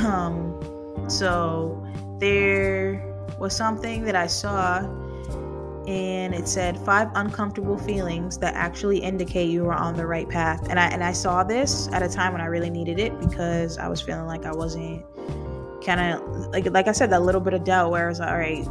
Um, 0.06 1.06
so 1.08 1.84
there 2.20 3.04
was 3.40 3.56
something 3.56 4.04
that 4.04 4.16
I 4.16 4.28
saw 4.28 4.82
and 5.90 6.36
it 6.36 6.48
said 6.48 6.78
five 6.78 7.10
uncomfortable 7.16 7.76
feelings 7.76 8.38
that 8.38 8.54
actually 8.54 9.00
indicate 9.00 9.50
you 9.50 9.66
are 9.66 9.74
on 9.74 9.96
the 9.96 10.06
right 10.06 10.30
path. 10.30 10.68
And 10.70 10.80
I 10.80 10.86
and 10.90 11.04
I 11.04 11.12
saw 11.12 11.44
this 11.44 11.88
at 11.92 12.04
a 12.04 12.08
time 12.08 12.32
when 12.32 12.42
I 12.42 12.46
really 12.46 12.70
needed 12.70 13.00
it 13.00 13.20
because 13.20 13.80
I 13.80 13.88
was 13.88 14.00
feeling 14.00 14.28
like 14.28 14.46
I 14.46 14.52
wasn't 14.52 15.04
kind 15.84 16.00
of 16.00 16.22
like 16.52 16.70
like 16.70 16.88
I 16.88 16.92
said 16.92 17.10
that 17.10 17.24
little 17.24 17.42
bit 17.42 17.56
of 17.56 17.64
doubt 17.64 17.90
where 17.90 18.06
I 18.06 18.10
was 18.10 18.20
like, 18.20 18.30
all 18.30 18.38
right, 18.38 18.68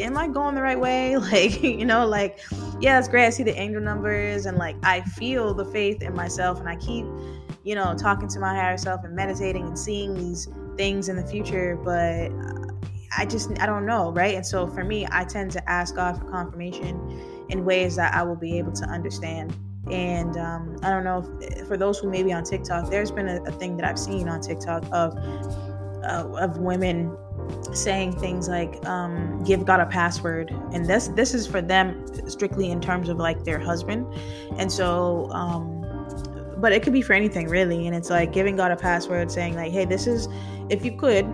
am 0.00 0.18
I 0.18 0.26
going 0.26 0.56
the 0.56 0.62
right 0.62 0.78
way? 0.78 1.16
Like 1.16 1.62
you 1.62 1.84
know, 1.84 2.04
like 2.04 2.40
yeah, 2.80 2.98
it's 2.98 3.06
great. 3.06 3.26
I 3.26 3.30
see 3.30 3.44
the 3.44 3.56
angel 3.56 3.80
numbers 3.80 4.46
and 4.46 4.58
like 4.58 4.74
I 4.82 5.02
feel 5.02 5.54
the 5.54 5.66
faith 5.66 6.02
in 6.02 6.12
myself, 6.16 6.58
and 6.58 6.68
I 6.68 6.74
keep 6.74 7.06
you 7.62 7.76
know 7.76 7.94
talking 7.96 8.26
to 8.26 8.40
my 8.40 8.52
higher 8.52 8.78
self 8.78 9.04
and 9.04 9.14
meditating 9.14 9.64
and 9.64 9.78
seeing 9.78 10.14
these 10.14 10.48
things 10.76 11.08
in 11.08 11.14
the 11.14 11.24
future, 11.24 11.78
but 11.84 12.30
I 13.16 13.26
just 13.26 13.50
I 13.60 13.66
don't 13.66 13.86
know, 13.86 14.12
right? 14.12 14.34
And 14.36 14.46
so 14.46 14.66
for 14.66 14.84
me, 14.84 15.06
I 15.10 15.24
tend 15.24 15.50
to 15.52 15.70
ask 15.70 15.94
God 15.96 16.18
for 16.18 16.30
confirmation 16.30 17.46
in 17.48 17.64
ways 17.64 17.96
that 17.96 18.14
I 18.14 18.22
will 18.22 18.36
be 18.36 18.58
able 18.58 18.72
to 18.72 18.84
understand. 18.86 19.56
And 19.90 20.36
um, 20.36 20.76
I 20.82 20.90
don't 20.90 21.04
know 21.04 21.38
if, 21.40 21.66
for 21.66 21.76
those 21.76 21.98
who 21.98 22.08
may 22.08 22.22
be 22.22 22.32
on 22.32 22.44
TikTok, 22.44 22.90
there's 22.90 23.10
been 23.10 23.28
a, 23.28 23.42
a 23.42 23.50
thing 23.52 23.76
that 23.78 23.86
I've 23.86 23.98
seen 23.98 24.28
on 24.28 24.40
TikTok 24.40 24.84
of 24.92 25.16
uh, 26.04 26.28
of 26.38 26.58
women 26.58 27.16
saying 27.72 28.12
things 28.18 28.48
like 28.48 28.84
um, 28.86 29.42
give 29.44 29.64
god 29.64 29.80
a 29.80 29.86
password 29.86 30.50
and 30.72 30.86
this 30.86 31.08
this 31.08 31.34
is 31.34 31.46
for 31.46 31.60
them 31.60 32.06
strictly 32.28 32.70
in 32.70 32.80
terms 32.80 33.08
of 33.08 33.18
like 33.18 33.42
their 33.44 33.58
husband 33.58 34.06
and 34.56 34.70
so 34.70 35.30
um, 35.32 35.78
but 36.58 36.72
it 36.72 36.82
could 36.82 36.92
be 36.92 37.02
for 37.02 37.12
anything 37.12 37.48
really 37.48 37.86
and 37.86 37.96
it's 37.96 38.10
like 38.10 38.32
giving 38.32 38.56
god 38.56 38.70
a 38.70 38.76
password 38.76 39.30
saying 39.30 39.54
like 39.54 39.72
hey 39.72 39.84
this 39.84 40.06
is 40.06 40.28
if 40.68 40.84
you 40.84 40.92
could 40.92 41.26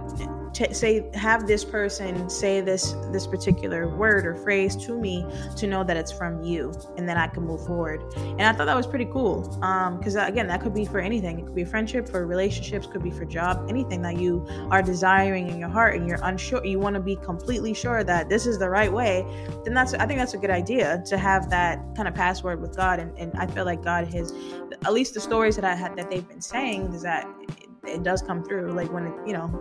say 0.72 1.08
have 1.14 1.46
this 1.46 1.64
person 1.64 2.28
say 2.30 2.60
this 2.60 2.92
this 3.12 3.26
particular 3.26 3.88
word 3.88 4.26
or 4.26 4.34
phrase 4.36 4.76
to 4.76 4.98
me 4.98 5.26
to 5.56 5.66
know 5.66 5.84
that 5.84 5.96
it's 5.96 6.12
from 6.12 6.42
you 6.42 6.72
and 6.96 7.08
then 7.08 7.16
i 7.16 7.26
can 7.26 7.42
move 7.42 7.64
forward. 7.66 8.02
And 8.16 8.42
i 8.42 8.52
thought 8.52 8.66
that 8.66 8.76
was 8.76 8.86
pretty 8.86 9.06
cool 9.06 9.58
um 9.62 9.98
because 9.98 10.16
again 10.16 10.46
that 10.48 10.60
could 10.60 10.74
be 10.74 10.84
for 10.84 11.00
anything. 11.00 11.38
It 11.38 11.46
could 11.46 11.54
be 11.54 11.64
friendship 11.64 12.08
for 12.08 12.26
relationships 12.26 12.86
could 12.86 13.02
be 13.02 13.10
for 13.10 13.24
job 13.24 13.66
anything 13.68 14.02
that 14.02 14.18
you 14.18 14.46
are 14.70 14.82
desiring 14.82 15.48
in 15.48 15.58
your 15.58 15.68
heart 15.68 15.96
and 15.96 16.08
you're 16.08 16.20
unsure 16.22 16.64
you 16.64 16.78
want 16.78 16.94
to 16.94 17.00
be 17.00 17.16
completely 17.16 17.74
sure 17.74 18.04
that 18.04 18.28
this 18.28 18.46
is 18.46 18.58
the 18.58 18.68
right 18.68 18.92
way 18.92 19.24
then 19.64 19.74
that's 19.74 19.94
i 19.94 20.06
think 20.06 20.18
that's 20.18 20.34
a 20.34 20.38
good 20.38 20.50
idea 20.50 21.02
to 21.06 21.18
have 21.18 21.50
that 21.50 21.78
kind 21.96 22.08
of 22.08 22.14
password 22.14 22.60
with 22.60 22.76
god. 22.76 22.98
And, 22.98 23.16
and 23.18 23.32
i 23.36 23.46
feel 23.46 23.64
like 23.64 23.82
god 23.82 24.12
has 24.12 24.32
at 24.84 24.92
least 24.92 25.14
the 25.14 25.20
stories 25.20 25.56
that 25.56 25.64
i 25.64 25.74
had 25.74 25.96
that 25.96 26.10
they've 26.10 26.28
been 26.28 26.40
saying 26.40 26.92
is 26.94 27.02
that 27.02 27.28
it, 27.40 27.68
it 27.88 28.02
does 28.02 28.22
come 28.22 28.44
through 28.44 28.72
like 28.72 28.92
when 28.92 29.06
it 29.06 29.14
you 29.26 29.32
know 29.32 29.60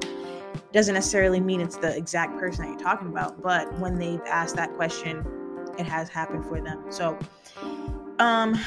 doesn't 0.72 0.94
necessarily 0.94 1.40
mean 1.40 1.62
it's 1.62 1.78
the 1.78 1.96
exact 1.96 2.38
person 2.40 2.66
that 2.66 2.72
you're 2.72 2.80
talking 2.80 3.08
about, 3.08 3.42
but 3.42 3.72
when 3.80 3.98
they've 3.98 4.22
asked 4.28 4.56
that 4.56 4.74
question, 4.76 5.26
it 5.78 5.86
has 5.86 6.10
happened 6.10 6.46
for 6.46 6.62
them. 6.62 6.86
So, 6.90 7.18
um, 8.20 8.60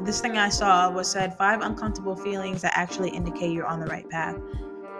this 0.00 0.20
thing 0.20 0.38
I 0.38 0.48
saw 0.48 0.90
was 0.90 1.10
said 1.10 1.36
five 1.36 1.60
uncomfortable 1.60 2.16
feelings 2.16 2.62
that 2.62 2.72
actually 2.76 3.10
indicate 3.10 3.52
you're 3.52 3.66
on 3.66 3.80
the 3.80 3.86
right 3.86 4.08
path. 4.08 4.36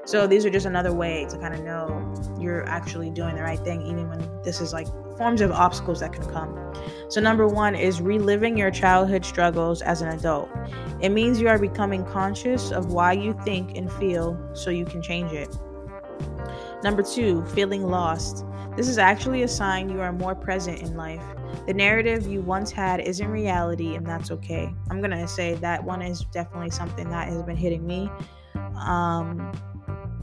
So 0.07 0.27
these 0.27 0.45
are 0.45 0.51
just 0.51 0.67
another 0.67 0.93
way 0.93 1.27
to 1.31 1.39
kind 1.39 1.55
of 1.55 1.61
know 1.63 2.15
you're 2.39 2.67
actually 2.69 3.11
doing 3.11 3.37
the 3.37 3.43
right 3.43 3.59
thing, 3.59 3.83
even 3.83 4.09
when 4.09 4.29
this 4.43 4.61
is 4.61 4.73
like 4.73 4.87
forms 5.17 5.41
of 5.41 5.51
obstacles 5.51 6.01
that 6.01 6.13
can 6.13 6.25
come. 6.31 6.75
So, 7.09 7.21
number 7.21 7.47
one 7.47 7.75
is 7.75 8.03
reliving 8.03 8.59
your 8.59 8.71
childhood 8.71 9.25
struggles 9.25 9.81
as 9.81 10.03
an 10.03 10.09
adult. 10.09 10.51
It 11.01 11.11
means 11.11 11.41
you 11.41 11.49
are 11.49 11.59
becoming 11.59 12.05
conscious 12.05 12.71
of 12.71 12.93
why 12.93 13.13
you 13.13 13.39
think 13.45 13.77
and 13.77 13.91
feel 13.93 14.39
so 14.55 14.71
you 14.71 14.85
can 14.85 15.01
change 15.01 15.33
it. 15.33 15.57
Number 16.83 17.03
two, 17.03 17.45
feeling 17.47 17.85
lost. 17.85 18.45
This 18.77 18.89
is 18.89 18.99
actually 18.99 19.43
a 19.43 19.49
sign 19.49 19.89
you 19.89 20.01
are 20.01 20.13
more 20.13 20.35
present 20.35 20.83
in 20.83 20.97
life. 20.97 21.23
The 21.67 21.73
narrative 21.73 22.27
you 22.27 22.43
once 22.43 22.71
had 22.71 23.01
isn't 23.01 23.27
reality, 23.27 23.95
and 23.95 24.05
that's 24.05 24.31
okay. 24.33 24.75
I'm 24.91 25.01
gonna 25.01 25.27
say 25.27 25.55
that 25.55 25.83
one 25.83 26.03
is 26.03 26.25
definitely 26.33 26.71
something 26.71 27.09
that 27.11 27.29
has 27.29 27.43
been 27.43 27.57
hitting 27.57 27.87
me. 27.87 28.11
Um, 28.77 29.53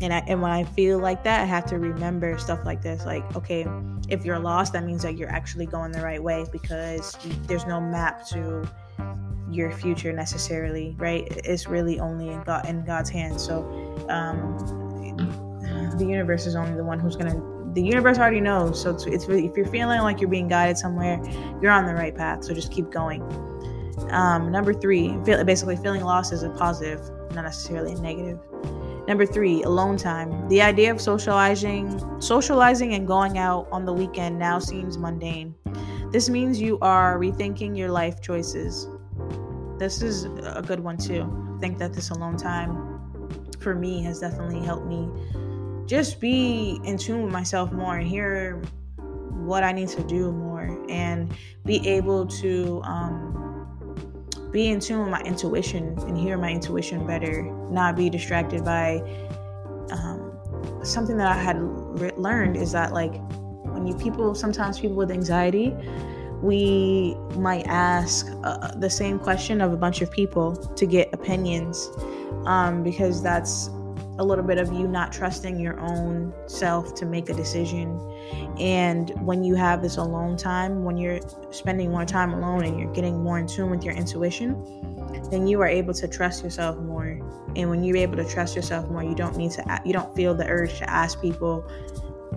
and 0.01 0.13
I, 0.13 0.23
and 0.27 0.41
when 0.41 0.51
I 0.51 0.63
feel 0.63 0.99
like 0.99 1.23
that, 1.23 1.41
I 1.41 1.45
have 1.45 1.65
to 1.67 1.77
remember 1.77 2.37
stuff 2.37 2.65
like 2.65 2.81
this. 2.81 3.05
Like, 3.05 3.35
okay, 3.35 3.65
if 4.09 4.25
you're 4.25 4.39
lost, 4.39 4.73
that 4.73 4.83
means 4.83 5.03
that 5.03 5.17
you're 5.17 5.29
actually 5.29 5.65
going 5.65 5.91
the 5.91 6.01
right 6.01 6.21
way 6.21 6.45
because 6.51 7.17
there's 7.47 7.65
no 7.65 7.79
map 7.79 8.27
to 8.29 8.67
your 9.49 9.71
future 9.71 10.11
necessarily, 10.11 10.95
right? 10.97 11.27
It's 11.43 11.67
really 11.67 11.99
only 11.99 12.29
in 12.29 12.41
God 12.43 12.67
in 12.67 12.83
God's 12.85 13.09
hands. 13.09 13.43
So, 13.43 13.63
um, 14.09 14.57
the 15.97 16.05
universe 16.05 16.45
is 16.45 16.55
only 16.55 16.75
the 16.75 16.83
one 16.83 16.99
who's 16.99 17.15
gonna. 17.15 17.39
The 17.73 17.81
universe 17.81 18.17
already 18.17 18.41
knows. 18.41 18.81
So 18.81 18.91
it's, 18.91 19.05
it's 19.05 19.25
if 19.29 19.55
you're 19.55 19.65
feeling 19.67 20.01
like 20.01 20.19
you're 20.19 20.29
being 20.29 20.49
guided 20.49 20.77
somewhere, 20.77 21.21
you're 21.61 21.71
on 21.71 21.85
the 21.85 21.93
right 21.93 22.13
path. 22.13 22.43
So 22.43 22.53
just 22.53 22.71
keep 22.71 22.89
going. 22.91 23.21
Um, 24.09 24.51
number 24.51 24.73
three, 24.73 25.17
feel, 25.23 25.41
basically 25.45 25.77
feeling 25.77 26.03
lost 26.03 26.33
is 26.33 26.43
a 26.43 26.49
positive, 26.49 26.99
not 27.33 27.43
necessarily 27.43 27.93
a 27.93 28.01
negative. 28.01 28.39
Number 29.11 29.25
three, 29.25 29.61
alone 29.63 29.97
time. 29.97 30.47
The 30.47 30.61
idea 30.61 30.89
of 30.89 31.01
socializing, 31.01 32.21
socializing 32.21 32.93
and 32.93 33.05
going 33.05 33.37
out 33.37 33.67
on 33.69 33.83
the 33.83 33.91
weekend 33.91 34.39
now 34.39 34.57
seems 34.57 34.97
mundane. 34.97 35.53
This 36.13 36.29
means 36.29 36.61
you 36.61 36.79
are 36.81 37.19
rethinking 37.19 37.77
your 37.77 37.91
life 37.91 38.21
choices. 38.21 38.87
This 39.77 40.01
is 40.01 40.23
a 40.23 40.63
good 40.65 40.79
one 40.79 40.95
too. 40.95 41.23
I 41.57 41.59
think 41.59 41.77
that 41.79 41.91
this 41.91 42.09
alone 42.11 42.37
time 42.37 43.01
for 43.59 43.75
me 43.75 44.01
has 44.03 44.21
definitely 44.21 44.65
helped 44.65 44.87
me 44.87 45.09
just 45.87 46.21
be 46.21 46.79
in 46.85 46.97
tune 46.97 47.23
with 47.23 47.33
myself 47.33 47.73
more 47.73 47.97
and 47.97 48.07
hear 48.07 48.61
what 49.43 49.65
I 49.65 49.73
need 49.73 49.89
to 49.89 50.03
do 50.03 50.31
more 50.31 50.85
and 50.87 51.35
be 51.65 51.85
able 51.85 52.27
to 52.27 52.81
um, 52.85 53.30
be 54.51 54.67
in 54.67 54.79
tune 54.79 54.99
with 54.99 55.09
my 55.09 55.21
intuition 55.21 55.97
and 55.99 56.17
hear 56.17 56.37
my 56.37 56.51
intuition 56.51 57.05
better, 57.07 57.43
not 57.69 57.95
be 57.95 58.09
distracted 58.09 58.65
by 58.65 59.01
um, 59.91 60.37
something 60.83 61.17
that 61.17 61.27
I 61.27 61.41
had 61.41 61.57
re- 61.59 62.11
learned 62.17 62.57
is 62.57 62.71
that 62.73 62.93
like 62.93 63.13
when 63.63 63.87
you 63.87 63.95
people 63.95 64.35
sometimes 64.35 64.79
people 64.79 64.97
with 64.97 65.11
anxiety 65.11 65.75
we 66.41 67.15
might 67.35 67.65
ask 67.67 68.27
uh, 68.43 68.71
the 68.75 68.89
same 68.89 69.19
question 69.19 69.61
of 69.61 69.73
a 69.73 69.77
bunch 69.77 70.01
of 70.01 70.11
people 70.11 70.55
to 70.55 70.85
get 70.85 71.13
opinions 71.13 71.89
um, 72.45 72.83
because 72.83 73.21
that's 73.21 73.69
a 74.17 74.23
little 74.23 74.43
bit 74.43 74.57
of 74.57 74.73
you 74.73 74.87
not 74.87 75.11
trusting 75.11 75.59
your 75.59 75.79
own 75.79 76.33
self 76.47 76.93
to 76.95 77.05
make 77.05 77.29
a 77.29 77.33
decision. 77.33 77.99
And 78.59 79.09
when 79.25 79.43
you 79.43 79.55
have 79.55 79.81
this 79.81 79.97
alone 79.97 80.37
time, 80.37 80.83
when 80.83 80.97
you're 80.97 81.19
spending 81.51 81.89
more 81.91 82.05
time 82.05 82.33
alone 82.33 82.63
and 82.63 82.79
you're 82.79 82.93
getting 82.93 83.23
more 83.23 83.39
in 83.39 83.47
tune 83.47 83.69
with 83.69 83.83
your 83.83 83.93
intuition, 83.93 84.55
then 85.31 85.47
you 85.47 85.61
are 85.61 85.67
able 85.67 85.93
to 85.93 86.07
trust 86.07 86.43
yourself 86.43 86.77
more. 86.77 87.19
And 87.55 87.69
when 87.69 87.83
you're 87.83 87.97
able 87.97 88.17
to 88.17 88.25
trust 88.25 88.55
yourself 88.55 88.89
more, 88.89 89.03
you 89.03 89.15
don't 89.15 89.35
need 89.35 89.51
to, 89.51 89.81
you 89.85 89.93
don't 89.93 90.15
feel 90.15 90.33
the 90.35 90.45
urge 90.47 90.77
to 90.79 90.89
ask 90.89 91.21
people 91.21 91.69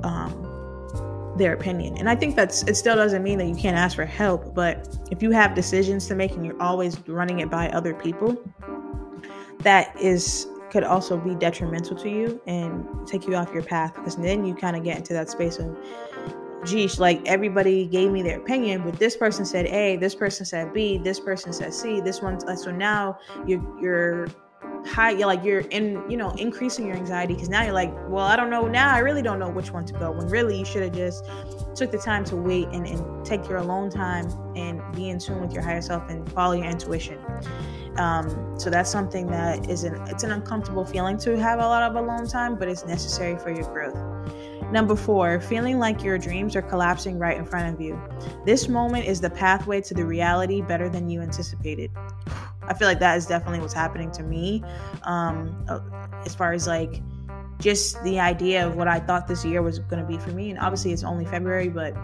um, 0.02 1.34
their 1.36 1.52
opinion. 1.52 1.98
And 1.98 2.08
I 2.08 2.16
think 2.16 2.36
that's, 2.36 2.62
it 2.64 2.76
still 2.76 2.96
doesn't 2.96 3.22
mean 3.22 3.38
that 3.38 3.46
you 3.46 3.56
can't 3.56 3.76
ask 3.76 3.96
for 3.96 4.04
help, 4.04 4.54
but 4.54 4.98
if 5.10 5.22
you 5.22 5.30
have 5.32 5.54
decisions 5.54 6.06
to 6.08 6.14
make 6.14 6.32
and 6.32 6.44
you're 6.44 6.60
always 6.60 6.96
running 7.08 7.40
it 7.40 7.50
by 7.50 7.68
other 7.70 7.94
people, 7.94 8.36
that 9.60 9.98
is 10.00 10.46
could 10.74 10.82
also 10.82 11.16
be 11.16 11.36
detrimental 11.36 11.94
to 11.94 12.10
you 12.10 12.40
and 12.48 12.84
take 13.06 13.28
you 13.28 13.36
off 13.36 13.54
your 13.54 13.62
path 13.62 13.94
because 13.94 14.16
then 14.16 14.44
you 14.44 14.52
kind 14.56 14.74
of 14.74 14.82
get 14.82 14.96
into 14.98 15.12
that 15.12 15.30
space 15.30 15.60
of 15.60 15.78
geez 16.64 16.98
like 16.98 17.24
everybody 17.26 17.86
gave 17.86 18.10
me 18.10 18.22
their 18.22 18.40
opinion 18.40 18.82
but 18.82 18.98
this 18.98 19.16
person 19.16 19.44
said 19.44 19.66
a 19.66 19.94
this 19.98 20.16
person 20.16 20.44
said 20.44 20.74
b 20.74 20.98
this 20.98 21.20
person 21.20 21.52
said 21.52 21.72
c 21.72 22.00
this 22.00 22.20
one 22.20 22.36
uh, 22.48 22.56
so 22.56 22.72
now 22.72 23.16
you're 23.46 23.62
you're 23.80 24.26
high 24.84 25.12
you're 25.12 25.28
like 25.28 25.44
you're 25.44 25.60
in 25.60 26.02
you 26.10 26.16
know 26.16 26.30
increasing 26.32 26.88
your 26.88 26.96
anxiety 26.96 27.34
because 27.34 27.48
now 27.48 27.62
you're 27.62 27.72
like 27.72 27.94
well 28.08 28.24
i 28.24 28.34
don't 28.34 28.50
know 28.50 28.66
now 28.66 28.92
i 28.92 28.98
really 28.98 29.22
don't 29.22 29.38
know 29.38 29.48
which 29.48 29.70
one 29.70 29.84
to 29.84 29.92
go 29.92 30.10
when 30.10 30.26
really 30.26 30.58
you 30.58 30.64
should 30.64 30.82
have 30.82 30.92
just 30.92 31.24
took 31.76 31.92
the 31.92 31.98
time 31.98 32.24
to 32.24 32.34
wait 32.34 32.66
and, 32.72 32.84
and 32.84 33.24
take 33.24 33.48
your 33.48 33.58
alone 33.58 33.88
time 33.90 34.26
and 34.56 34.82
be 34.96 35.10
in 35.10 35.20
tune 35.20 35.40
with 35.40 35.52
your 35.52 35.62
higher 35.62 35.80
self 35.80 36.02
and 36.10 36.28
follow 36.32 36.54
your 36.54 36.66
intuition 36.66 37.16
um, 37.96 38.58
so 38.58 38.70
that's 38.70 38.90
something 38.90 39.26
that 39.28 39.68
is 39.70 39.84
an 39.84 39.94
it's 40.08 40.24
an 40.24 40.32
uncomfortable 40.32 40.84
feeling 40.84 41.16
to 41.18 41.38
have 41.38 41.58
a 41.60 41.66
lot 41.66 41.82
of 41.82 41.96
alone 41.96 42.26
time, 42.26 42.56
but 42.56 42.68
it's 42.68 42.84
necessary 42.84 43.36
for 43.38 43.50
your 43.50 43.64
growth. 43.72 43.96
Number 44.72 44.96
four, 44.96 45.40
feeling 45.40 45.78
like 45.78 46.02
your 46.02 46.18
dreams 46.18 46.56
are 46.56 46.62
collapsing 46.62 47.18
right 47.18 47.36
in 47.36 47.44
front 47.44 47.72
of 47.72 47.80
you. 47.80 48.00
This 48.44 48.68
moment 48.68 49.06
is 49.06 49.20
the 49.20 49.30
pathway 49.30 49.80
to 49.82 49.94
the 49.94 50.04
reality 50.04 50.62
better 50.62 50.88
than 50.88 51.08
you 51.08 51.20
anticipated. 51.20 51.90
I 52.62 52.74
feel 52.74 52.88
like 52.88 52.98
that 52.98 53.16
is 53.16 53.26
definitely 53.26 53.60
what's 53.60 53.74
happening 53.74 54.10
to 54.12 54.22
me. 54.22 54.64
Um, 55.02 55.64
uh, 55.68 55.80
as 56.24 56.34
far 56.34 56.52
as 56.52 56.66
like 56.66 57.02
just 57.60 58.02
the 58.02 58.18
idea 58.18 58.66
of 58.66 58.74
what 58.74 58.88
I 58.88 58.98
thought 58.98 59.28
this 59.28 59.44
year 59.44 59.62
was 59.62 59.78
going 59.78 60.02
to 60.02 60.08
be 60.08 60.18
for 60.18 60.30
me, 60.30 60.50
and 60.50 60.58
obviously 60.58 60.92
it's 60.92 61.04
only 61.04 61.24
February, 61.24 61.68
but 61.68 61.94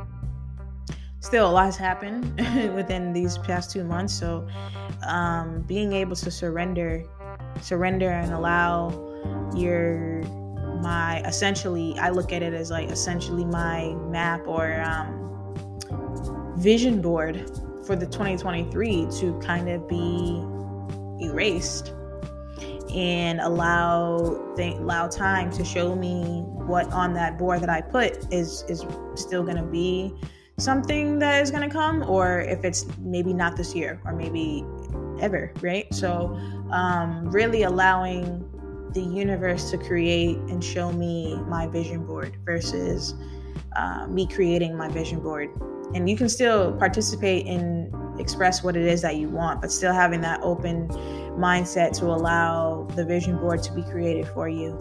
still 1.21 1.49
a 1.49 1.53
lot 1.53 1.67
has 1.67 1.77
happened 1.77 2.37
within 2.75 3.13
these 3.13 3.39
past 3.39 3.71
two 3.71 3.85
months. 3.85 4.13
So 4.13 4.47
um, 5.07 5.63
being 5.63 5.93
able 5.93 6.17
to 6.17 6.31
surrender 6.31 7.05
surrender 7.61 8.11
and 8.11 8.33
allow 8.33 8.91
your 9.55 10.23
my 10.83 11.21
essentially 11.27 11.95
i 11.99 12.09
look 12.09 12.33
at 12.33 12.43
it 12.43 12.55
as 12.55 12.71
like 12.71 12.89
essentially 12.91 13.45
my 13.45 13.93
map 14.09 14.47
or 14.47 14.81
um, 14.83 15.55
vision 16.57 17.03
board 17.03 17.51
for 17.85 17.97
the 17.97 18.07
2023 18.07 19.09
to 19.19 19.39
kind 19.41 19.69
of 19.69 19.87
be 19.89 20.43
erased 21.21 21.93
and 22.95 23.41
allow 23.41 24.55
th- 24.57 24.77
allow 24.77 25.07
time 25.07 25.51
to 25.51 25.65
show 25.65 25.95
me 25.95 26.43
what 26.67 26.91
on 26.93 27.13
that 27.13 27.39
board 27.39 27.61
that 27.61 27.69
I 27.69 27.81
put 27.81 28.33
is 28.33 28.65
is 28.69 28.85
still 29.15 29.43
going 29.43 29.57
to 29.57 29.63
be 29.63 30.15
something 30.61 31.19
that 31.19 31.43
is 31.43 31.51
going 31.51 31.69
to 31.69 31.75
come 31.75 32.03
or 32.09 32.41
if 32.41 32.65
it's 32.65 32.87
maybe 32.99 33.33
not 33.33 33.57
this 33.57 33.75
year 33.75 34.01
or 34.05 34.13
maybe 34.13 34.65
ever 35.21 35.53
right 35.61 35.93
so 35.93 36.37
um, 36.71 37.29
really 37.31 37.63
allowing 37.65 38.45
the 38.93 39.01
universe 39.01 39.71
to 39.71 39.79
create 39.79 40.37
and 40.49 40.63
show 40.63 40.93
me 40.93 41.37
my 41.47 41.67
vision 41.67 42.05
board 42.05 42.37
versus 42.45 43.15
uh, 43.77 44.07
me 44.09 44.27
creating 44.27 44.77
my 44.77 44.89
vision 44.89 45.21
board. 45.21 45.51
And 45.95 46.09
you 46.09 46.17
can 46.17 46.29
still 46.29 46.73
participate 46.73 47.47
and 47.47 47.93
express 48.21 48.63
what 48.63 48.77
it 48.77 48.87
is 48.87 49.03
that 49.03 49.17
you 49.17 49.29
want, 49.29 49.61
but 49.61 49.73
still 49.73 49.93
having 49.93 50.21
that 50.21 50.41
open 50.43 50.89
mindset 51.39 51.97
to 51.99 52.07
allow 52.07 52.85
the 52.95 53.05
vision 53.05 53.39
board 53.39 53.63
to 53.63 53.73
be 53.73 53.83
created 53.83 54.29
for 54.29 54.49
you. 54.49 54.79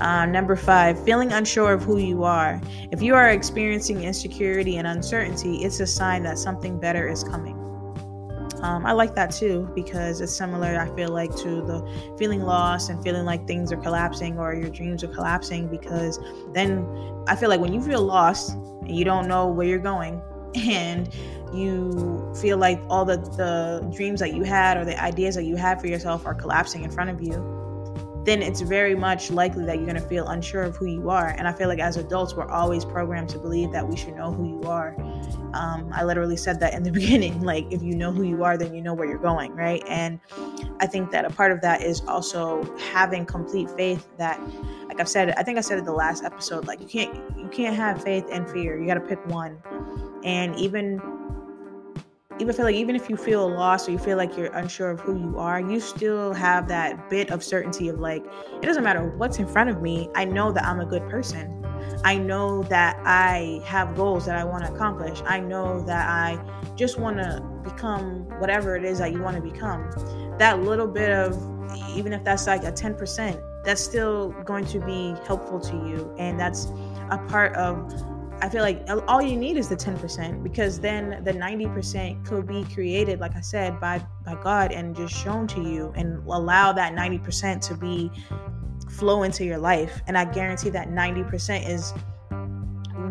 Uh, 0.00 0.26
number 0.26 0.56
five, 0.56 1.02
feeling 1.04 1.32
unsure 1.32 1.72
of 1.72 1.82
who 1.82 1.98
you 1.98 2.22
are. 2.24 2.60
If 2.92 3.02
you 3.02 3.14
are 3.14 3.30
experiencing 3.30 4.02
insecurity 4.02 4.76
and 4.76 4.86
uncertainty, 4.86 5.64
it's 5.64 5.80
a 5.80 5.86
sign 5.86 6.22
that 6.24 6.38
something 6.38 6.78
better 6.78 7.08
is 7.08 7.24
coming. 7.24 7.56
Um, 8.62 8.84
I 8.84 8.92
like 8.92 9.14
that 9.14 9.30
too 9.30 9.70
because 9.74 10.20
it's 10.20 10.34
similar, 10.34 10.78
I 10.78 10.94
feel 10.94 11.10
like, 11.10 11.34
to 11.36 11.62
the 11.62 12.14
feeling 12.18 12.42
lost 12.42 12.90
and 12.90 13.02
feeling 13.02 13.24
like 13.24 13.46
things 13.46 13.72
are 13.72 13.78
collapsing 13.78 14.38
or 14.38 14.54
your 14.54 14.68
dreams 14.68 15.02
are 15.02 15.08
collapsing. 15.08 15.68
Because 15.68 16.18
then 16.52 16.86
I 17.26 17.36
feel 17.36 17.48
like 17.48 17.60
when 17.60 17.72
you 17.72 17.80
feel 17.80 18.02
lost 18.02 18.52
and 18.52 18.94
you 18.94 19.04
don't 19.04 19.28
know 19.28 19.46
where 19.48 19.66
you're 19.66 19.78
going 19.78 20.22
and 20.54 21.08
you 21.52 22.32
feel 22.40 22.58
like 22.58 22.80
all 22.88 23.04
the, 23.04 23.16
the 23.16 23.88
dreams 23.94 24.20
that 24.20 24.34
you 24.34 24.42
had 24.42 24.76
or 24.76 24.84
the 24.84 25.00
ideas 25.02 25.34
that 25.34 25.44
you 25.44 25.56
had 25.56 25.80
for 25.80 25.86
yourself 25.86 26.26
are 26.26 26.34
collapsing 26.34 26.82
in 26.82 26.90
front 26.90 27.10
of 27.10 27.22
you, 27.22 27.60
then 28.24 28.42
it's 28.42 28.60
very 28.60 28.94
much 28.94 29.30
likely 29.30 29.64
that 29.64 29.76
you're 29.76 29.86
going 29.86 30.00
to 30.00 30.08
feel 30.08 30.28
unsure 30.28 30.62
of 30.62 30.76
who 30.76 30.86
you 30.86 31.08
are. 31.08 31.28
And 31.38 31.48
I 31.48 31.52
feel 31.52 31.68
like 31.68 31.78
as 31.78 31.96
adults, 31.96 32.34
we're 32.34 32.50
always 32.50 32.84
programmed 32.84 33.30
to 33.30 33.38
believe 33.38 33.72
that 33.72 33.88
we 33.88 33.96
should 33.96 34.14
know 34.14 34.30
who 34.30 34.46
you 34.46 34.62
are. 34.68 34.94
Um, 35.54 35.90
I 35.92 36.04
literally 36.04 36.36
said 36.36 36.60
that 36.60 36.74
in 36.74 36.82
the 36.82 36.92
beginning 37.00 37.40
like, 37.40 37.66
if 37.70 37.82
you 37.82 37.94
know 37.94 38.12
who 38.12 38.22
you 38.22 38.44
are, 38.44 38.58
then 38.58 38.74
you 38.74 38.82
know 38.82 38.92
where 38.92 39.08
you're 39.08 39.18
going, 39.18 39.54
right? 39.54 39.82
And 39.88 40.20
I 40.80 40.86
think 40.86 41.10
that 41.12 41.24
a 41.24 41.30
part 41.30 41.50
of 41.50 41.60
that 41.62 41.82
is 41.82 42.02
also 42.02 42.62
having 42.92 43.24
complete 43.24 43.70
faith 43.70 44.06
that, 44.18 44.40
like 44.86 45.00
I've 45.00 45.08
said, 45.08 45.30
I 45.30 45.42
think 45.42 45.56
I 45.56 45.62
said 45.62 45.78
it 45.78 45.84
the 45.84 45.92
last 45.92 46.22
episode, 46.22 46.66
like 46.66 46.80
you 46.80 46.86
can't 46.86 47.14
you 47.38 47.48
can't 47.48 47.74
have 47.74 48.02
faith 48.02 48.26
and 48.30 48.48
fear. 48.50 48.78
You 48.78 48.86
got 48.86 48.94
to 48.94 49.00
pick 49.00 49.24
one. 49.26 49.62
And 50.24 50.54
even 50.56 51.00
even 52.40 52.54
feel 52.54 52.64
like 52.64 52.74
even 52.74 52.96
if 52.96 53.10
you 53.10 53.16
feel 53.16 53.48
lost 53.48 53.88
or 53.88 53.92
you 53.92 53.98
feel 53.98 54.16
like 54.16 54.36
you're 54.36 54.52
unsure 54.54 54.90
of 54.90 55.00
who 55.00 55.18
you 55.18 55.38
are, 55.38 55.60
you 55.60 55.78
still 55.78 56.32
have 56.32 56.68
that 56.68 57.10
bit 57.10 57.30
of 57.30 57.44
certainty 57.44 57.88
of 57.88 58.00
like, 58.00 58.24
it 58.62 58.62
doesn't 58.62 58.82
matter 58.82 59.04
what's 59.16 59.38
in 59.38 59.46
front 59.46 59.68
of 59.68 59.82
me. 59.82 60.08
I 60.14 60.24
know 60.24 60.50
that 60.52 60.64
I'm 60.64 60.80
a 60.80 60.86
good 60.86 61.06
person. 61.08 61.56
I 62.02 62.16
know 62.16 62.62
that 62.64 62.98
I 63.04 63.60
have 63.64 63.94
goals 63.94 64.24
that 64.26 64.36
I 64.36 64.44
want 64.44 64.64
to 64.64 64.72
accomplish. 64.72 65.20
I 65.26 65.40
know 65.40 65.82
that 65.82 66.08
I 66.08 66.42
just 66.76 66.98
want 66.98 67.18
to 67.18 67.42
become 67.62 68.26
whatever 68.40 68.74
it 68.74 68.84
is 68.84 68.98
that 68.98 69.12
you 69.12 69.22
want 69.22 69.36
to 69.36 69.42
become. 69.42 69.90
That 70.38 70.62
little 70.62 70.86
bit 70.86 71.10
of, 71.10 71.36
even 71.94 72.12
if 72.14 72.24
that's 72.24 72.46
like 72.46 72.64
a 72.64 72.72
10%, 72.72 73.42
that's 73.64 73.82
still 73.82 74.30
going 74.44 74.64
to 74.66 74.80
be 74.80 75.14
helpful 75.26 75.60
to 75.60 75.72
you. 75.72 76.14
And 76.18 76.40
that's 76.40 76.68
a 77.10 77.18
part 77.28 77.54
of 77.54 77.92
I 78.42 78.48
feel 78.48 78.62
like 78.62 78.82
all 79.06 79.20
you 79.20 79.36
need 79.36 79.56
is 79.56 79.68
the 79.68 79.76
10% 79.76 80.42
because 80.42 80.80
then 80.80 81.22
the 81.24 81.32
90% 81.32 82.26
could 82.26 82.46
be 82.46 82.64
created, 82.72 83.20
like 83.20 83.36
I 83.36 83.40
said, 83.40 83.78
by 83.78 84.04
by 84.24 84.34
God 84.42 84.72
and 84.72 84.96
just 84.96 85.14
shown 85.14 85.46
to 85.48 85.60
you 85.60 85.92
and 85.96 86.26
allow 86.26 86.72
that 86.72 86.94
90% 86.94 87.66
to 87.68 87.74
be 87.74 88.10
flow 88.90 89.22
into 89.22 89.44
your 89.44 89.58
life. 89.58 90.00
And 90.06 90.16
I 90.16 90.24
guarantee 90.24 90.70
that 90.70 90.88
90% 90.88 91.68
is 91.68 91.92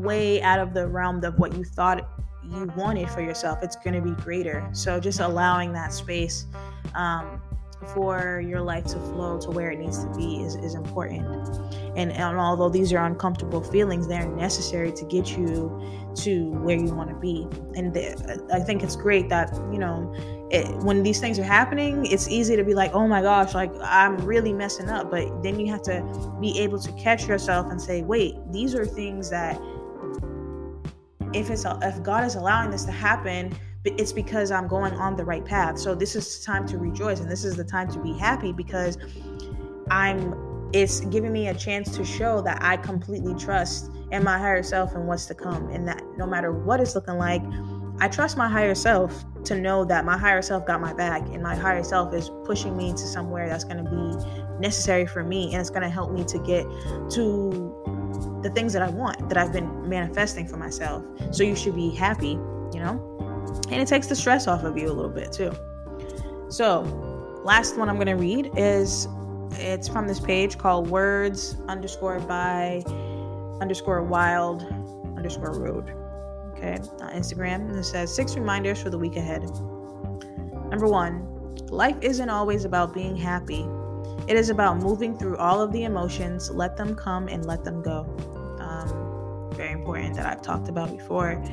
way 0.01 0.41
out 0.41 0.59
of 0.59 0.73
the 0.73 0.87
realm 0.87 1.23
of 1.23 1.37
what 1.39 1.55
you 1.55 1.63
thought 1.63 2.07
you 2.43 2.71
wanted 2.75 3.09
for 3.09 3.21
yourself. 3.21 3.59
It's 3.61 3.75
going 3.75 3.93
to 3.93 4.01
be 4.01 4.11
greater. 4.21 4.67
So 4.71 4.99
just 4.99 5.19
allowing 5.19 5.73
that 5.73 5.93
space 5.93 6.47
um, 6.95 7.41
for 7.93 8.43
your 8.45 8.61
life 8.61 8.85
to 8.85 8.99
flow 8.99 9.39
to 9.39 9.49
where 9.51 9.71
it 9.71 9.79
needs 9.79 10.03
to 10.03 10.09
be 10.13 10.41
is, 10.43 10.55
is 10.55 10.75
important. 10.75 11.25
And, 11.95 12.11
and 12.11 12.37
although 12.37 12.69
these 12.69 12.91
are 12.93 13.05
uncomfortable 13.05 13.61
feelings, 13.61 14.07
they're 14.07 14.27
necessary 14.27 14.91
to 14.91 15.05
get 15.05 15.37
you 15.37 15.81
to 16.15 16.51
where 16.51 16.77
you 16.77 16.93
want 16.93 17.09
to 17.09 17.15
be. 17.15 17.47
And 17.75 17.93
the, 17.93 18.47
I 18.53 18.59
think 18.59 18.83
it's 18.83 18.95
great 18.95 19.29
that, 19.29 19.53
you 19.71 19.79
know, 19.79 20.13
it, 20.51 20.67
when 20.83 21.03
these 21.03 21.19
things 21.19 21.39
are 21.39 21.43
happening, 21.43 22.05
it's 22.05 22.27
easy 22.27 22.55
to 22.55 22.63
be 22.63 22.73
like, 22.73 22.93
oh 22.93 23.07
my 23.07 23.21
gosh, 23.21 23.53
like 23.53 23.71
I'm 23.81 24.17
really 24.17 24.51
messing 24.51 24.89
up. 24.89 25.09
But 25.09 25.41
then 25.41 25.59
you 25.59 25.71
have 25.71 25.83
to 25.83 26.37
be 26.41 26.59
able 26.59 26.79
to 26.79 26.91
catch 26.93 27.27
yourself 27.27 27.71
and 27.71 27.81
say, 27.81 28.01
wait, 28.01 28.35
these 28.51 28.75
are 28.75 28.85
things 28.85 29.29
that 29.29 29.59
if 31.33 31.49
it's 31.49 31.65
if 31.83 32.01
God 32.03 32.23
is 32.23 32.35
allowing 32.35 32.71
this 32.71 32.85
to 32.85 32.91
happen, 32.91 33.55
it's 33.85 34.11
because 34.11 34.51
I'm 34.51 34.67
going 34.67 34.93
on 34.93 35.15
the 35.15 35.23
right 35.23 35.43
path. 35.43 35.79
So 35.79 35.95
this 35.95 36.15
is 36.15 36.43
time 36.43 36.67
to 36.67 36.77
rejoice 36.77 37.19
and 37.19 37.31
this 37.31 37.45
is 37.45 37.55
the 37.55 37.63
time 37.63 37.89
to 37.91 37.99
be 37.99 38.17
happy 38.17 38.51
because 38.51 38.97
I'm 39.89 40.69
it's 40.71 40.99
giving 41.01 41.33
me 41.33 41.47
a 41.47 41.53
chance 41.53 41.95
to 41.97 42.05
show 42.05 42.41
that 42.41 42.61
I 42.61 42.77
completely 42.77 43.33
trust 43.33 43.89
in 44.11 44.23
my 44.23 44.37
higher 44.37 44.61
self 44.61 44.93
and 44.93 45.07
what's 45.07 45.25
to 45.25 45.33
come 45.33 45.67
and 45.69 45.87
that 45.87 46.03
no 46.15 46.27
matter 46.27 46.51
what 46.51 46.79
it's 46.79 46.93
looking 46.93 47.17
like, 47.17 47.41
I 47.99 48.07
trust 48.07 48.37
my 48.37 48.47
higher 48.47 48.75
self 48.75 49.25
to 49.45 49.59
know 49.59 49.83
that 49.85 50.05
my 50.05 50.17
higher 50.17 50.41
self 50.41 50.67
got 50.67 50.79
my 50.79 50.93
back 50.93 51.23
and 51.29 51.41
my 51.41 51.55
higher 51.55 51.83
self 51.83 52.13
is 52.13 52.29
pushing 52.45 52.77
me 52.77 52.89
into 52.89 53.03
somewhere 53.03 53.49
that's 53.49 53.63
going 53.63 53.83
to 53.83 53.89
be 53.89 54.59
necessary 54.59 55.07
for 55.07 55.23
me 55.23 55.51
and 55.53 55.61
it's 55.61 55.71
going 55.71 55.81
to 55.81 55.89
help 55.89 56.11
me 56.11 56.23
to 56.25 56.37
get 56.39 56.63
to 57.11 58.39
the 58.43 58.51
things 58.51 58.71
that 58.73 58.81
I 58.81 58.89
want 58.89 59.27
that 59.27 59.37
I've 59.37 59.51
been 59.51 59.89
manifesting 59.89 60.47
for 60.47 60.57
myself. 60.57 61.03
So 61.31 61.43
you 61.43 61.55
should 61.55 61.75
be 61.75 61.89
happy, 61.89 62.37
you 62.73 62.79
know? 62.79 63.18
And 63.71 63.75
it 63.75 63.87
takes 63.87 64.07
the 64.07 64.15
stress 64.15 64.47
off 64.47 64.63
of 64.63 64.77
you 64.77 64.87
a 64.87 64.93
little 64.93 65.11
bit 65.11 65.31
too. 65.31 65.51
So, 66.49 66.81
last 67.43 67.77
one 67.77 67.89
I'm 67.89 67.95
going 67.95 68.07
to 68.07 68.13
read 68.13 68.51
is 68.55 69.07
it's 69.53 69.87
from 69.87 70.07
this 70.07 70.19
page 70.19 70.57
called 70.57 70.89
words 70.89 71.57
underscore 71.67 72.19
by 72.19 72.83
underscore 73.61 74.03
wild 74.03 74.63
underscore 75.17 75.59
road. 75.59 75.93
Okay, 76.55 76.77
on 77.01 77.13
Instagram. 77.13 77.69
And 77.69 77.75
it 77.77 77.83
says 77.83 78.13
six 78.13 78.35
reminders 78.35 78.81
for 78.81 78.89
the 78.89 78.97
week 78.97 79.15
ahead. 79.15 79.43
Number 80.69 80.87
one, 80.87 81.55
life 81.67 81.97
isn't 82.01 82.29
always 82.29 82.65
about 82.65 82.93
being 82.93 83.15
happy. 83.15 83.65
It 84.27 84.35
is 84.35 84.49
about 84.49 84.77
moving 84.77 85.17
through 85.17 85.37
all 85.37 85.61
of 85.61 85.71
the 85.71 85.83
emotions, 85.83 86.51
let 86.51 86.77
them 86.77 86.95
come 86.95 87.27
and 87.27 87.45
let 87.45 87.63
them 87.63 87.81
go. 87.81 88.05
Very 89.69 89.81
important 89.81 90.15
that 90.15 90.25
I've 90.25 90.41
talked 90.41 90.67
about 90.67 90.89
before 90.97 91.43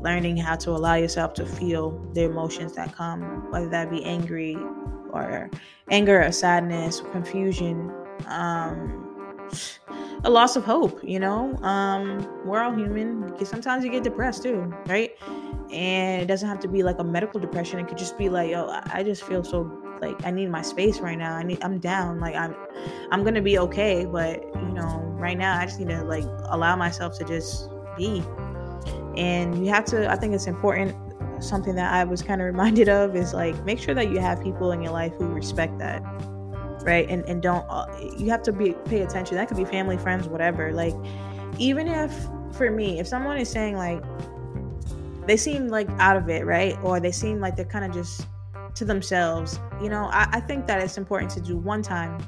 learning 0.00 0.36
how 0.36 0.56
to 0.56 0.70
allow 0.70 0.94
yourself 0.94 1.34
to 1.34 1.46
feel 1.46 1.92
the 2.14 2.24
emotions 2.24 2.74
that 2.74 2.92
come, 2.96 3.48
whether 3.52 3.68
that 3.68 3.90
be 3.90 4.04
angry 4.04 4.56
or 5.12 5.48
anger 5.88 6.20
or 6.20 6.32
sadness, 6.32 7.00
or 7.00 7.08
confusion, 7.10 7.92
um, 8.26 9.46
a 10.24 10.30
loss 10.30 10.56
of 10.56 10.64
hope, 10.64 10.98
you 11.04 11.20
know. 11.20 11.54
Um, 11.62 12.26
we're 12.44 12.60
all 12.60 12.74
human. 12.74 13.32
Sometimes 13.44 13.84
you 13.84 13.90
get 13.92 14.02
depressed 14.02 14.42
too, 14.42 14.74
right? 14.86 15.12
And 15.70 16.22
it 16.22 16.26
doesn't 16.26 16.48
have 16.48 16.58
to 16.60 16.68
be 16.68 16.82
like 16.82 16.98
a 16.98 17.04
medical 17.04 17.38
depression. 17.38 17.78
It 17.78 17.86
could 17.86 17.98
just 17.98 18.18
be 18.18 18.28
like, 18.28 18.52
oh, 18.52 18.80
I 18.86 19.04
just 19.04 19.22
feel 19.22 19.44
so 19.44 19.64
like 20.00 20.24
I 20.24 20.30
need 20.30 20.50
my 20.50 20.62
space 20.62 21.00
right 21.00 21.18
now. 21.18 21.36
I 21.36 21.42
need 21.42 21.62
I'm 21.62 21.78
down. 21.78 22.20
Like 22.20 22.34
I'm 22.34 22.54
I'm 23.10 23.24
gonna 23.24 23.42
be 23.42 23.58
okay, 23.58 24.06
but 24.06 24.42
you 24.54 24.72
know, 24.72 25.00
right 25.18 25.36
now 25.36 25.58
I 25.58 25.66
just 25.66 25.78
need 25.78 25.88
to 25.88 26.04
like 26.04 26.24
allow 26.44 26.76
myself 26.76 27.18
to 27.18 27.24
just 27.24 27.68
be. 27.96 28.22
And 29.16 29.64
you 29.64 29.72
have 29.72 29.84
to 29.86 30.08
i 30.10 30.14
think 30.14 30.32
it's 30.34 30.46
important 30.46 30.94
something 31.42 31.74
that 31.74 31.92
i 31.92 32.04
was 32.04 32.22
kind 32.22 32.40
of 32.40 32.46
reminded 32.46 32.88
of 33.00 33.16
is 33.16 33.34
like 33.34 33.62
make 33.64 33.78
sure 33.78 33.92
that 33.92 34.08
you 34.08 34.18
have 34.18 34.40
people 34.40 34.70
in 34.70 34.80
your 34.80 34.92
life 34.92 35.12
who 35.14 35.26
respect 35.26 35.76
that 35.78 36.00
right? 36.84 37.08
And 37.08 37.24
and 37.26 37.42
don't 37.42 37.64
uh, 37.68 37.86
you 38.16 38.30
have 38.30 38.42
to 38.44 38.52
be 38.52 38.72
pay 38.84 39.02
attention. 39.02 39.36
That 39.36 39.48
could 39.48 39.56
be 39.56 39.64
family 39.64 39.96
friends 39.96 40.28
whatever. 40.28 40.72
Like 40.72 40.94
even 41.58 41.88
if 41.88 42.12
for 42.52 42.70
me 42.70 42.98
if 42.98 43.06
someone 43.06 43.36
is 43.36 43.48
saying 43.48 43.76
like 43.76 44.02
they 45.26 45.36
seem 45.36 45.68
like 45.68 45.88
out 45.98 46.16
of 46.16 46.28
it 46.28 46.44
right? 46.46 46.76
Or 46.82 47.00
they 47.00 47.12
seem 47.12 47.40
like 47.40 47.56
they're 47.56 47.64
kind 47.64 47.84
of 47.84 47.92
just 47.92 48.26
to 48.74 48.84
themselves 48.84 49.60
you 49.82 49.88
know 49.88 50.04
I, 50.12 50.28
I 50.32 50.40
think 50.40 50.66
that 50.66 50.80
it's 50.80 50.98
important 50.98 51.30
to 51.32 51.40
do 51.40 51.56
one 51.56 51.82
time 51.82 52.20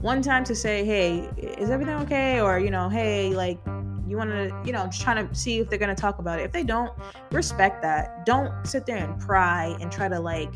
one 0.00 0.22
time 0.22 0.44
to 0.44 0.54
say 0.54 0.84
hey 0.84 1.30
is 1.38 1.70
everything 1.70 1.94
okay 1.96 2.40
or 2.40 2.58
you 2.58 2.70
know 2.70 2.88
hey 2.88 3.34
like 3.34 3.58
you 4.12 4.18
want 4.18 4.30
to, 4.30 4.54
you 4.64 4.72
know, 4.72 4.84
just 4.86 5.00
trying 5.00 5.26
to 5.26 5.34
see 5.34 5.58
if 5.58 5.70
they're 5.70 5.78
going 5.78 5.94
to 5.94 6.00
talk 6.00 6.18
about 6.18 6.38
it. 6.38 6.42
If 6.42 6.52
they 6.52 6.64
don't, 6.64 6.92
respect 7.30 7.80
that. 7.80 8.26
Don't 8.26 8.52
sit 8.66 8.84
there 8.84 8.98
and 8.98 9.18
pry 9.18 9.74
and 9.80 9.90
try 9.90 10.08
to 10.08 10.20
like 10.20 10.52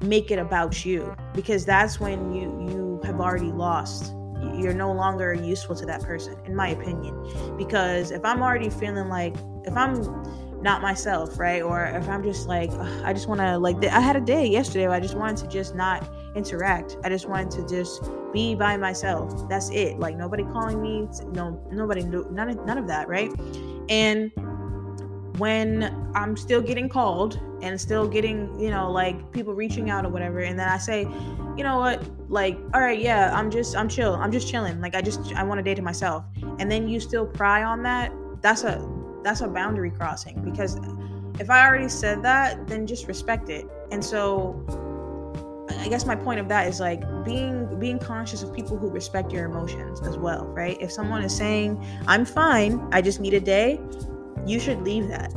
make 0.00 0.32
it 0.32 0.38
about 0.40 0.84
you 0.84 1.14
because 1.32 1.64
that's 1.64 2.00
when 2.00 2.34
you 2.34 2.42
you 2.68 3.00
have 3.04 3.20
already 3.20 3.52
lost. 3.52 4.12
You're 4.54 4.74
no 4.74 4.92
longer 4.92 5.32
useful 5.32 5.76
to 5.76 5.86
that 5.86 6.02
person, 6.02 6.36
in 6.44 6.56
my 6.56 6.70
opinion. 6.70 7.14
Because 7.56 8.10
if 8.10 8.24
I'm 8.24 8.42
already 8.42 8.68
feeling 8.68 9.08
like, 9.08 9.36
if 9.64 9.76
I'm 9.76 10.02
not 10.62 10.80
myself, 10.80 11.38
right? 11.38 11.60
Or 11.62 11.84
if 11.84 12.08
I'm 12.08 12.22
just 12.22 12.46
like, 12.46 12.70
I 13.04 13.12
just 13.12 13.28
want 13.28 13.40
to, 13.40 13.58
like, 13.58 13.84
I 13.84 14.00
had 14.00 14.16
a 14.16 14.20
day 14.20 14.46
yesterday 14.46 14.86
where 14.86 14.96
I 14.96 15.00
just 15.00 15.16
wanted 15.16 15.36
to 15.38 15.48
just 15.48 15.74
not 15.74 16.08
interact. 16.36 16.96
I 17.04 17.08
just 17.08 17.28
wanted 17.28 17.50
to 17.52 17.66
just 17.68 18.08
be 18.32 18.54
by 18.54 18.76
myself. 18.76 19.48
That's 19.48 19.70
it. 19.70 19.98
Like 19.98 20.16
nobody 20.16 20.44
calling 20.44 20.80
me, 20.80 21.08
no 21.32 21.62
nobody 21.70 22.04
none 22.04 22.48
of, 22.48 22.64
none 22.64 22.78
of 22.78 22.86
that, 22.86 23.08
right? 23.08 23.30
And 23.88 24.30
when 25.38 26.12
I'm 26.14 26.36
still 26.36 26.60
getting 26.60 26.88
called 26.88 27.40
and 27.62 27.80
still 27.80 28.06
getting, 28.06 28.58
you 28.60 28.70
know, 28.70 28.90
like 28.90 29.32
people 29.32 29.54
reaching 29.54 29.90
out 29.90 30.06
or 30.06 30.10
whatever, 30.10 30.40
and 30.40 30.58
then 30.58 30.68
I 30.68 30.78
say, 30.78 31.02
you 31.56 31.64
know 31.64 31.78
what, 31.78 32.02
like, 32.30 32.58
all 32.72 32.80
right, 32.80 32.98
yeah, 32.98 33.30
I'm 33.34 33.50
just, 33.50 33.76
I'm 33.76 33.88
chill, 33.88 34.14
I'm 34.14 34.30
just 34.30 34.48
chilling. 34.48 34.80
Like, 34.80 34.94
I 34.94 35.02
just, 35.02 35.34
I 35.34 35.42
want 35.42 35.60
a 35.60 35.62
day 35.62 35.74
to 35.74 35.82
myself, 35.82 36.24
and 36.58 36.70
then 36.70 36.88
you 36.88 37.00
still 37.00 37.26
pry 37.26 37.62
on 37.64 37.82
that. 37.82 38.12
That's 38.40 38.64
a, 38.64 38.78
that's 39.22 39.40
a 39.40 39.48
boundary 39.48 39.90
crossing 39.90 40.42
because 40.42 40.78
if 41.38 41.50
I 41.50 41.66
already 41.66 41.88
said 41.88 42.22
that, 42.22 42.66
then 42.66 42.86
just 42.86 43.08
respect 43.08 43.48
it. 43.48 43.66
And 43.90 44.04
so, 44.04 44.64
I 45.80 45.88
guess 45.88 46.04
my 46.04 46.14
point 46.14 46.38
of 46.38 46.48
that 46.48 46.68
is 46.68 46.80
like 46.80 47.02
being 47.24 47.78
being 47.78 47.98
conscious 47.98 48.42
of 48.42 48.52
people 48.52 48.76
who 48.76 48.90
respect 48.90 49.32
your 49.32 49.46
emotions 49.46 50.00
as 50.02 50.18
well, 50.18 50.46
right? 50.46 50.76
If 50.80 50.92
someone 50.92 51.22
is 51.22 51.34
saying, 51.34 51.84
"I'm 52.06 52.24
fine, 52.24 52.86
I 52.92 53.02
just 53.02 53.20
need 53.20 53.34
a 53.34 53.40
day," 53.40 53.80
you 54.46 54.60
should 54.60 54.82
leave 54.82 55.08
that 55.08 55.32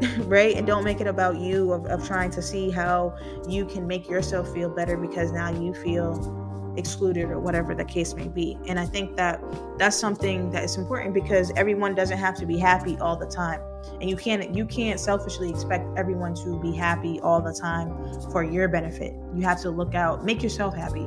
right 0.26 0.56
and 0.56 0.66
don't 0.66 0.84
make 0.84 1.00
it 1.00 1.06
about 1.06 1.38
you 1.38 1.72
of, 1.72 1.86
of 1.86 2.06
trying 2.06 2.30
to 2.30 2.42
see 2.42 2.70
how 2.70 3.16
you 3.48 3.64
can 3.64 3.86
make 3.86 4.08
yourself 4.08 4.52
feel 4.52 4.68
better 4.68 4.96
because 4.96 5.32
now 5.32 5.50
you 5.50 5.74
feel 5.74 6.39
excluded 6.80 7.30
or 7.30 7.38
whatever 7.38 7.74
the 7.74 7.84
case 7.84 8.14
may 8.14 8.26
be. 8.26 8.58
And 8.66 8.78
i 8.78 8.86
think 8.86 9.16
that 9.16 9.40
that's 9.78 9.96
something 9.96 10.50
that 10.50 10.64
is 10.64 10.76
important 10.76 11.14
because 11.14 11.52
everyone 11.56 11.94
doesn't 11.94 12.18
have 12.18 12.34
to 12.36 12.46
be 12.46 12.58
happy 12.58 12.98
all 12.98 13.16
the 13.16 13.26
time. 13.26 13.60
And 14.00 14.10
you 14.10 14.16
can't 14.16 14.54
you 14.54 14.66
can't 14.66 14.98
selfishly 14.98 15.48
expect 15.48 15.86
everyone 15.96 16.34
to 16.36 16.60
be 16.60 16.72
happy 16.72 17.20
all 17.20 17.40
the 17.40 17.54
time 17.54 17.88
for 18.32 18.42
your 18.42 18.66
benefit. 18.68 19.14
You 19.34 19.42
have 19.42 19.60
to 19.62 19.70
look 19.70 19.94
out 19.94 20.24
make 20.24 20.42
yourself 20.42 20.74
happy 20.74 21.06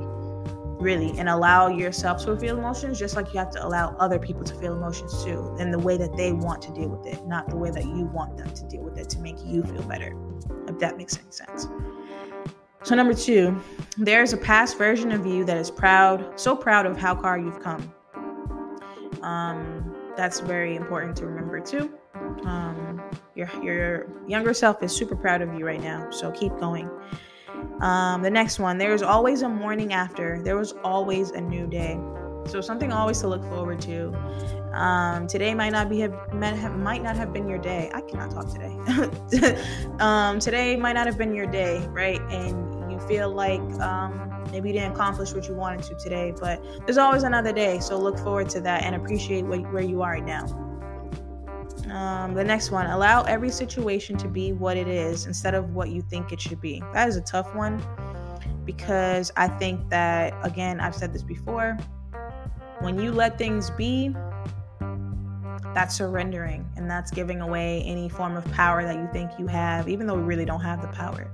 really 0.83 1.17
and 1.17 1.29
allow 1.29 1.69
yourself 1.69 2.23
to 2.25 2.37
feel 2.37 2.57
emotions 2.57 2.99
just 2.99 3.15
like 3.15 3.33
you 3.33 3.39
have 3.39 3.49
to 3.51 3.65
allow 3.65 3.95
other 3.99 4.19
people 4.19 4.43
to 4.43 4.53
feel 4.55 4.73
emotions 4.73 5.23
too 5.23 5.55
in 5.59 5.71
the 5.71 5.79
way 5.79 5.97
that 5.97 6.15
they 6.17 6.33
want 6.33 6.61
to 6.61 6.71
deal 6.73 6.89
with 6.89 7.05
it 7.07 7.25
not 7.25 7.49
the 7.49 7.55
way 7.55 7.71
that 7.71 7.85
you 7.85 8.05
want 8.13 8.37
them 8.37 8.49
to 8.53 8.63
deal 8.67 8.81
with 8.81 8.97
it 8.97 9.09
to 9.09 9.19
make 9.19 9.37
you 9.45 9.63
feel 9.63 9.83
better 9.83 10.13
if 10.67 10.77
that 10.79 10.97
makes 10.97 11.17
any 11.17 11.31
sense 11.31 11.67
so 12.83 12.95
number 12.95 13.13
two 13.13 13.59
there's 13.97 14.33
a 14.33 14.37
past 14.37 14.77
version 14.77 15.11
of 15.11 15.25
you 15.25 15.43
that 15.43 15.57
is 15.57 15.71
proud 15.71 16.39
so 16.39 16.55
proud 16.55 16.85
of 16.85 16.97
how 16.97 17.15
far 17.15 17.37
you've 17.37 17.61
come 17.61 17.93
um, 19.21 19.95
that's 20.17 20.39
very 20.41 20.75
important 20.75 21.15
to 21.15 21.25
remember 21.25 21.59
too 21.59 21.91
um, 22.45 23.01
your 23.35 23.49
your 23.63 24.07
younger 24.27 24.53
self 24.53 24.81
is 24.83 24.95
super 24.95 25.15
proud 25.15 25.41
of 25.41 25.53
you 25.53 25.65
right 25.65 25.81
now 25.81 26.09
so 26.11 26.31
keep 26.31 26.55
going 26.59 26.89
um, 27.79 28.21
the 28.21 28.29
next 28.29 28.59
one, 28.59 28.77
there's 28.77 29.01
always 29.01 29.41
a 29.41 29.49
morning 29.49 29.93
after. 29.93 30.41
There 30.41 30.57
was 30.57 30.73
always 30.83 31.31
a 31.31 31.41
new 31.41 31.67
day. 31.67 31.99
So 32.45 32.61
something 32.61 32.91
always 32.91 33.19
to 33.21 33.27
look 33.27 33.43
forward 33.43 33.81
to. 33.81 34.13
Um, 34.73 35.27
today 35.27 35.53
might 35.53 35.71
not 35.71 35.89
be 35.89 35.99
have, 35.99 36.13
might 36.33 37.03
not 37.03 37.15
have 37.15 37.31
been 37.31 37.47
your 37.47 37.57
day. 37.57 37.89
I 37.93 38.01
cannot 38.01 38.31
talk 38.31 38.49
today. 38.51 39.61
um, 39.99 40.39
today 40.39 40.75
might 40.75 40.93
not 40.93 41.07
have 41.07 41.17
been 41.17 41.33
your 41.33 41.45
day, 41.45 41.79
right? 41.89 42.19
And 42.31 42.72
feel 43.07 43.29
like 43.29 43.61
um, 43.79 44.45
maybe 44.51 44.69
you 44.69 44.73
didn't 44.73 44.93
accomplish 44.93 45.33
what 45.33 45.47
you 45.47 45.55
wanted 45.55 45.83
to 45.83 45.95
today, 45.95 46.33
but 46.39 46.63
there's 46.85 46.97
always 46.97 47.23
another 47.23 47.53
day. 47.53 47.79
So 47.79 47.97
look 47.97 48.17
forward 48.19 48.49
to 48.49 48.61
that 48.61 48.83
and 48.83 48.95
appreciate 48.95 49.45
what, 49.45 49.59
where 49.71 49.83
you 49.83 50.01
are 50.01 50.11
right 50.11 50.25
now. 50.25 50.45
Um, 51.91 52.33
the 52.33 52.43
next 52.43 52.71
one, 52.71 52.85
allow 52.87 53.23
every 53.23 53.49
situation 53.49 54.17
to 54.17 54.27
be 54.27 54.53
what 54.53 54.77
it 54.77 54.87
is 54.87 55.25
instead 55.25 55.53
of 55.53 55.73
what 55.75 55.89
you 55.89 56.01
think 56.01 56.31
it 56.31 56.39
should 56.39 56.61
be. 56.61 56.81
That 56.93 57.09
is 57.09 57.17
a 57.17 57.21
tough 57.21 57.53
one 57.55 57.83
because 58.65 59.31
I 59.35 59.47
think 59.47 59.89
that, 59.89 60.33
again, 60.43 60.79
I've 60.79 60.95
said 60.95 61.13
this 61.13 61.23
before, 61.23 61.77
when 62.79 62.97
you 62.99 63.11
let 63.11 63.37
things 63.37 63.69
be, 63.71 64.15
that's 65.73 65.95
surrendering 65.95 66.69
and 66.77 66.89
that's 66.89 67.11
giving 67.11 67.41
away 67.41 67.81
any 67.85 68.07
form 68.07 68.37
of 68.37 68.45
power 68.51 68.83
that 68.83 68.95
you 68.95 69.09
think 69.11 69.31
you 69.39 69.47
have, 69.47 69.89
even 69.89 70.07
though 70.07 70.15
we 70.15 70.21
really 70.21 70.45
don't 70.45 70.61
have 70.61 70.81
the 70.81 70.87
power. 70.89 71.29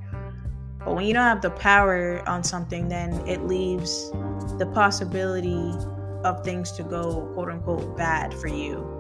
But 0.89 0.95
when 0.95 1.05
you 1.05 1.13
don't 1.13 1.21
have 1.21 1.43
the 1.43 1.51
power 1.51 2.27
on 2.27 2.43
something, 2.43 2.89
then 2.89 3.13
it 3.27 3.45
leaves 3.45 4.09
the 4.57 4.65
possibility 4.73 5.71
of 6.23 6.43
things 6.43 6.71
to 6.71 6.83
go 6.83 7.29
quote 7.35 7.51
unquote 7.51 7.95
bad 7.95 8.33
for 8.33 8.47
you 8.47 8.99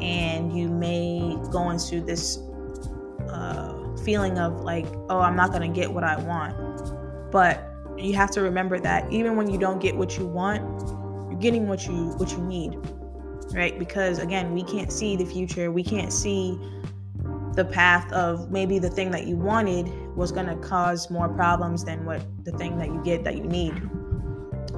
and 0.00 0.56
you 0.56 0.70
may 0.70 1.36
go 1.52 1.68
into 1.68 2.00
this 2.00 2.38
uh, 3.28 3.74
feeling 4.06 4.38
of 4.38 4.62
like, 4.62 4.86
oh, 5.10 5.20
I'm 5.20 5.36
not 5.36 5.52
going 5.52 5.70
to 5.70 5.80
get 5.80 5.92
what 5.92 6.02
I 6.02 6.16
want. 6.16 7.30
But 7.30 7.62
you 7.98 8.14
have 8.14 8.30
to 8.30 8.40
remember 8.40 8.80
that 8.80 9.12
even 9.12 9.36
when 9.36 9.50
you 9.50 9.58
don't 9.58 9.82
get 9.82 9.94
what 9.94 10.16
you 10.16 10.26
want, 10.26 10.62
you're 11.30 11.38
getting 11.38 11.68
what 11.68 11.86
you 11.86 12.06
what 12.16 12.32
you 12.32 12.38
need, 12.38 12.78
right? 13.52 13.78
Because 13.78 14.18
again, 14.18 14.54
we 14.54 14.62
can't 14.62 14.90
see 14.90 15.14
the 15.14 15.26
future. 15.26 15.70
We 15.70 15.84
can't 15.84 16.10
see 16.10 16.58
the 17.58 17.64
path 17.64 18.10
of 18.12 18.50
maybe 18.50 18.78
the 18.78 18.88
thing 18.88 19.10
that 19.10 19.26
you 19.26 19.36
wanted 19.36 19.86
was 20.16 20.32
going 20.32 20.46
to 20.46 20.56
cause 20.56 21.10
more 21.10 21.28
problems 21.28 21.84
than 21.84 22.04
what 22.04 22.22
the 22.44 22.52
thing 22.52 22.78
that 22.78 22.88
you 22.88 23.02
get 23.04 23.24
that 23.24 23.36
you 23.36 23.44
need 23.44 23.74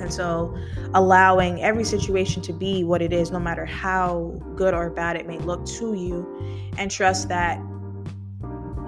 and 0.00 0.12
so, 0.12 0.56
allowing 0.94 1.62
every 1.62 1.84
situation 1.84 2.42
to 2.42 2.52
be 2.52 2.84
what 2.84 3.02
it 3.02 3.12
is, 3.12 3.30
no 3.30 3.38
matter 3.38 3.66
how 3.66 4.40
good 4.56 4.72
or 4.72 4.88
bad 4.90 5.16
it 5.16 5.26
may 5.26 5.38
look 5.38 5.66
to 5.66 5.94
you, 5.94 6.70
and 6.78 6.90
trust 6.90 7.28
that 7.28 7.58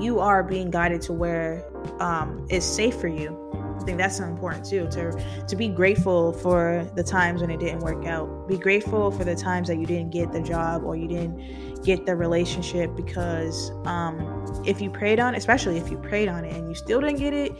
you 0.00 0.20
are 0.20 0.42
being 0.42 0.70
guided 0.70 1.02
to 1.02 1.12
where 1.12 1.64
um, 2.00 2.46
safe 2.61 2.98
for 2.98 3.09
you. 3.09 3.41
Think 3.85 3.99
that's 3.99 4.21
important 4.21 4.64
too. 4.64 4.88
To 4.90 5.45
to 5.47 5.57
be 5.57 5.68
grateful 5.68 6.33
for 6.33 6.88
the 6.95 7.03
times 7.03 7.40
when 7.40 7.51
it 7.51 7.61
didn't 7.61 7.81
work 7.81 8.05
out. 8.07 8.49
Be 8.49 8.57
grateful 8.57 9.11
for 9.11 9.25
the 9.25 9.35
times 9.35 9.68
that 9.68 9.77
you 9.77 9.87
didn't 9.87 10.11
get 10.11 10.33
the 10.33 10.40
job 10.40 10.85
or 10.85 10.97
you 10.97 11.09
didn't 11.09 11.83
get 11.83 12.07
the 12.07 12.14
relationship 12.14 12.95
because 12.95 13.73
um, 13.85 14.62
if 14.64 14.81
you 14.81 14.88
prayed 14.88 15.18
on, 15.18 15.35
especially 15.35 15.79
if 15.79 15.90
you 15.90 15.99
prayed 15.99 16.29
on 16.29 16.45
it 16.45 16.55
and 16.55 16.68
you 16.68 16.75
still 16.75 17.01
didn't 17.01 17.18
get 17.18 17.35
it, 17.35 17.53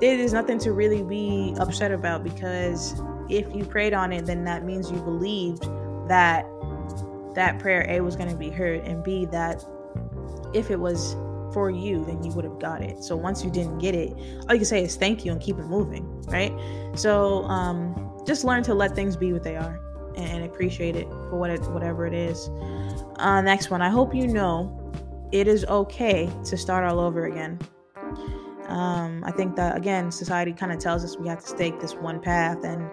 there 0.00 0.16
is 0.16 0.32
nothing 0.32 0.58
to 0.60 0.72
really 0.72 1.02
be 1.02 1.54
upset 1.58 1.90
about 1.90 2.22
because 2.22 3.00
if 3.28 3.52
you 3.54 3.64
prayed 3.64 3.92
on 3.92 4.12
it, 4.12 4.26
then 4.26 4.44
that 4.44 4.64
means 4.64 4.90
you 4.90 4.98
believed 4.98 5.64
that 6.08 6.46
that 7.34 7.58
prayer 7.58 7.86
A 7.88 8.00
was 8.00 8.16
going 8.16 8.30
to 8.30 8.36
be 8.36 8.50
heard, 8.50 8.80
and 8.84 9.02
B 9.02 9.26
that 9.26 9.64
if 10.54 10.70
it 10.70 10.80
was 10.80 11.14
for 11.52 11.70
you, 11.70 12.04
then 12.04 12.22
you 12.22 12.32
would 12.32 12.44
have 12.44 12.58
got 12.58 12.82
it. 12.82 13.02
So 13.02 13.16
once 13.16 13.44
you 13.44 13.50
didn't 13.50 13.78
get 13.78 13.94
it, 13.94 14.12
all 14.48 14.54
you 14.54 14.60
can 14.60 14.64
say 14.64 14.84
is 14.84 14.96
thank 14.96 15.24
you 15.24 15.32
and 15.32 15.40
keep 15.40 15.58
it 15.58 15.64
moving, 15.64 16.04
right? 16.22 16.52
So 16.94 17.44
um, 17.44 18.22
just 18.26 18.44
learn 18.44 18.62
to 18.64 18.74
let 18.74 18.94
things 18.94 19.16
be 19.16 19.32
what 19.32 19.42
they 19.42 19.56
are 19.56 19.80
and, 20.16 20.44
appreciate 20.44 20.96
it 20.96 21.08
for 21.08 21.38
what 21.38 21.50
it, 21.50 21.60
whatever 21.70 22.06
it 22.06 22.12
is. 22.12 22.48
Uh, 23.16 23.40
next 23.40 23.70
one, 23.70 23.80
I 23.80 23.88
hope 23.88 24.14
you 24.14 24.26
know 24.26 24.92
it 25.30 25.46
is 25.46 25.64
okay 25.66 26.28
to 26.44 26.56
start 26.56 26.84
all 26.84 26.98
over 26.98 27.26
again. 27.26 27.58
Um, 28.66 29.22
I 29.24 29.30
think 29.30 29.56
that 29.56 29.76
again, 29.76 30.10
society 30.10 30.52
kind 30.52 30.72
of 30.72 30.78
tells 30.78 31.04
us 31.04 31.16
we 31.16 31.28
have 31.28 31.44
to 31.44 31.56
take 31.56 31.80
this 31.80 31.94
one 31.94 32.20
path, 32.20 32.64
and 32.64 32.90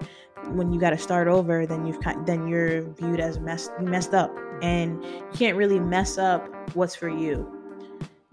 when 0.55 0.71
you 0.71 0.79
got 0.79 0.91
to 0.91 0.97
start 0.97 1.27
over, 1.27 1.65
then 1.65 1.85
you've 1.85 1.99
then 2.25 2.47
you're 2.47 2.83
viewed 2.93 3.19
as 3.19 3.39
messed 3.39 3.71
messed 3.81 4.13
up, 4.13 4.35
and 4.61 5.03
you 5.03 5.27
can't 5.33 5.57
really 5.57 5.79
mess 5.79 6.17
up 6.17 6.47
what's 6.75 6.95
for 6.95 7.09
you. 7.09 7.54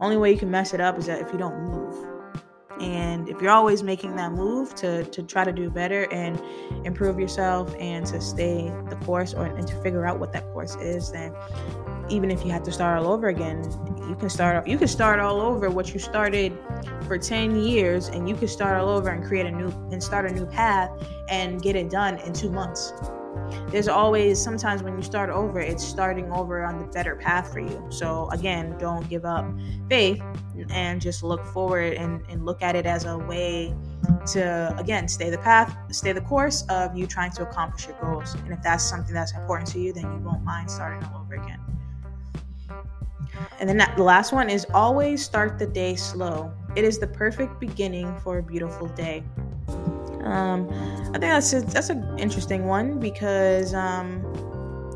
Only 0.03 0.17
way 0.17 0.33
you 0.33 0.39
can 0.39 0.51
mess 0.51 0.75
it 0.75 0.81
up 0.81 0.99
is 0.99 1.07
that 1.07 1.21
if 1.21 1.33
you 1.33 1.39
don't 1.39 1.63
move. 1.63 1.95
And 2.81 3.29
if 3.29 3.41
you're 3.41 3.53
always 3.53 3.85
making 3.85 4.17
that 4.17 4.33
move 4.33 4.75
to, 4.75 5.05
to 5.05 5.23
try 5.23 5.45
to 5.45 5.53
do 5.53 5.71
better 5.71 6.13
and 6.13 6.43
improve 6.85 7.21
yourself 7.21 7.73
and 7.79 8.05
to 8.07 8.21
stay 8.21 8.73
the 8.91 8.97
course 9.05 9.33
or 9.33 9.47
and 9.47 9.65
to 9.69 9.81
figure 9.81 10.05
out 10.05 10.19
what 10.19 10.33
that 10.33 10.43
course 10.53 10.75
is, 10.81 11.13
then 11.13 11.33
even 12.09 12.33
if 12.33 12.45
you 12.45 12.51
have 12.51 12.65
to 12.65 12.73
start 12.73 12.99
all 12.99 13.13
over 13.13 13.29
again, 13.29 13.63
you 14.09 14.17
can 14.17 14.29
start 14.29 14.67
you 14.67 14.77
can 14.77 14.89
start 14.89 15.21
all 15.21 15.41
over 15.41 15.71
what 15.71 15.95
you 15.95 16.01
started 16.01 16.53
for 17.07 17.17
10 17.17 17.55
years 17.55 18.09
and 18.09 18.29
you 18.29 18.35
can 18.35 18.49
start 18.49 18.77
all 18.77 18.89
over 18.89 19.09
and 19.11 19.25
create 19.25 19.47
a 19.47 19.53
new 19.53 19.69
and 19.93 20.03
start 20.03 20.29
a 20.29 20.35
new 20.35 20.47
path 20.47 20.91
and 21.29 21.63
get 21.63 21.77
it 21.77 21.91
done 21.91 22.19
in 22.19 22.33
2 22.33 22.51
months. 22.51 22.93
There's 23.69 23.89
always 23.89 24.41
sometimes 24.41 24.83
when 24.83 24.97
you 24.97 25.03
start 25.03 25.31
over, 25.31 25.61
it's 25.61 25.85
starting 25.85 26.31
over 26.33 26.65
on 26.65 26.79
the 26.79 26.87
better 26.87 27.17
path 27.17 27.53
for 27.53 27.61
you. 27.61 27.87
So 27.91 28.29
again, 28.31 28.77
don't 28.79 29.09
give 29.09 29.25
up 29.25 29.47
faith 29.89 30.23
and 30.71 31.01
just 31.01 31.23
look 31.23 31.45
forward 31.47 31.95
and, 31.95 32.23
and 32.29 32.45
look 32.45 32.63
at 32.63 32.77
it 32.77 32.87
as 32.87 33.05
a 33.05 33.19
way 33.19 33.75
to 34.27 34.75
again 34.79 35.09
stay 35.09 35.31
the 35.31 35.39
path, 35.39 35.77
stay 35.91 36.13
the 36.13 36.21
course 36.21 36.65
of 36.69 36.97
you 36.97 37.07
trying 37.07 37.33
to 37.33 37.43
accomplish 37.43 37.87
your 37.87 37.97
goals. 38.01 38.35
And 38.35 38.53
if 38.53 38.63
that's 38.63 38.85
something 38.85 39.15
that's 39.15 39.35
important 39.35 39.71
to 39.71 39.81
you, 39.81 39.93
then 39.93 40.05
you 40.05 40.19
won't 40.19 40.45
mind 40.45 40.71
starting 40.71 41.03
all 41.09 41.23
over 41.23 41.35
again. 41.35 41.59
And 43.61 43.69
then 43.69 43.79
the 43.97 44.03
last 44.03 44.33
one 44.33 44.51
is 44.51 44.67
always 44.75 45.25
start 45.25 45.59
the 45.59 45.67
day 45.67 45.95
slow. 45.97 46.53
It 46.77 46.85
is 46.85 46.99
the 46.99 47.07
perfect 47.07 47.61
beginning 47.61 48.15
for 48.21 48.39
a 48.39 48.43
beautiful 48.43 48.89
day. 48.89 49.25
Um, 50.25 50.69
I 51.15 51.19
think 51.19 51.23
that's 51.23 51.53
a, 51.53 51.61
that's 51.63 51.91
an 51.91 52.19
interesting 52.19 52.67
one 52.67 52.99
because 52.99 53.75
um, 53.75 54.23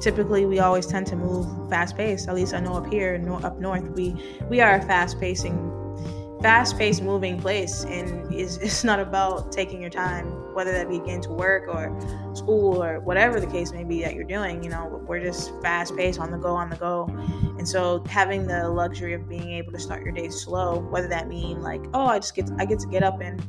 typically 0.00 0.46
we 0.46 0.60
always 0.60 0.86
tend 0.86 1.06
to 1.08 1.16
move 1.16 1.46
fast 1.68 1.96
paced. 1.96 2.28
At 2.28 2.34
least 2.34 2.54
I 2.54 2.60
know 2.60 2.74
up 2.74 2.86
here, 2.86 3.18
no, 3.18 3.36
up 3.36 3.58
north, 3.58 3.84
we 3.90 4.14
we 4.48 4.60
are 4.60 4.76
a 4.76 4.82
fast 4.82 5.18
pacing 5.20 5.75
fast-paced 6.42 7.02
moving 7.02 7.40
place 7.40 7.84
and 7.84 8.32
it's, 8.32 8.56
it's 8.66 8.84
not 8.84 9.00
about 9.00 9.52
taking 9.52 9.80
your 9.80 9.90
time 9.90 10.26
whether 10.54 10.72
that 10.72 10.88
be 10.88 10.98
getting 10.98 11.20
to 11.20 11.30
work 11.30 11.68
or 11.68 11.94
school 12.34 12.82
or 12.82 13.00
whatever 13.00 13.40
the 13.40 13.46
case 13.46 13.72
may 13.72 13.84
be 13.84 14.02
that 14.02 14.14
you're 14.14 14.24
doing 14.24 14.62
you 14.62 14.70
know 14.70 15.02
we're 15.06 15.22
just 15.22 15.52
fast-paced 15.62 16.18
on 16.18 16.30
the 16.30 16.38
go 16.38 16.54
on 16.54 16.70
the 16.70 16.76
go. 16.76 17.06
And 17.58 17.66
so 17.66 18.04
having 18.08 18.46
the 18.46 18.68
luxury 18.68 19.14
of 19.14 19.28
being 19.28 19.52
able 19.52 19.72
to 19.72 19.78
start 19.78 20.02
your 20.02 20.12
day 20.12 20.28
slow 20.28 20.80
whether 20.80 21.08
that 21.08 21.28
mean 21.28 21.62
like 21.62 21.82
oh 21.94 22.06
i 22.06 22.18
just 22.18 22.34
get 22.34 22.46
to, 22.46 22.56
i 22.58 22.64
get 22.64 22.78
to 22.80 22.86
get 22.86 23.02
up 23.02 23.20
and 23.20 23.42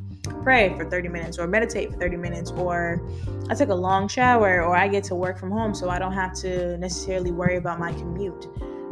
pray 0.43 0.73
for 0.77 0.89
30 0.89 1.09
minutes 1.09 1.37
or 1.37 1.47
meditate 1.47 1.91
for 1.91 1.99
30 1.99 2.17
minutes 2.17 2.51
or 2.51 3.05
I 3.49 3.55
took 3.55 3.69
a 3.69 3.75
long 3.75 4.07
shower 4.07 4.63
or 4.63 4.75
I 4.75 4.87
get 4.87 5.03
to 5.05 5.15
work 5.15 5.37
from 5.37 5.51
home 5.51 5.73
so 5.73 5.89
I 5.89 5.99
don't 5.99 6.13
have 6.13 6.33
to 6.35 6.77
necessarily 6.77 7.31
worry 7.31 7.57
about 7.57 7.79
my 7.79 7.91
commute 7.93 8.47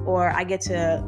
or 0.06 0.32
I 0.32 0.44
get 0.44 0.62
to 0.62 1.04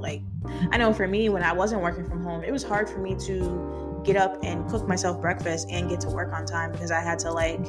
like 0.00 0.22
I 0.70 0.78
know 0.78 0.92
for 0.92 1.06
me 1.06 1.28
when 1.28 1.42
I 1.42 1.52
wasn't 1.52 1.82
working 1.82 2.04
from 2.08 2.22
home 2.22 2.44
it 2.44 2.52
was 2.52 2.62
hard 2.62 2.88
for 2.88 2.98
me 2.98 3.14
to 3.26 4.02
get 4.04 4.16
up 4.16 4.38
and 4.42 4.68
cook 4.70 4.86
myself 4.88 5.20
breakfast 5.20 5.68
and 5.70 5.88
get 5.88 6.00
to 6.00 6.10
work 6.10 6.32
on 6.32 6.46
time 6.46 6.72
because 6.72 6.90
I 6.90 7.00
had 7.00 7.18
to 7.20 7.32
like 7.32 7.60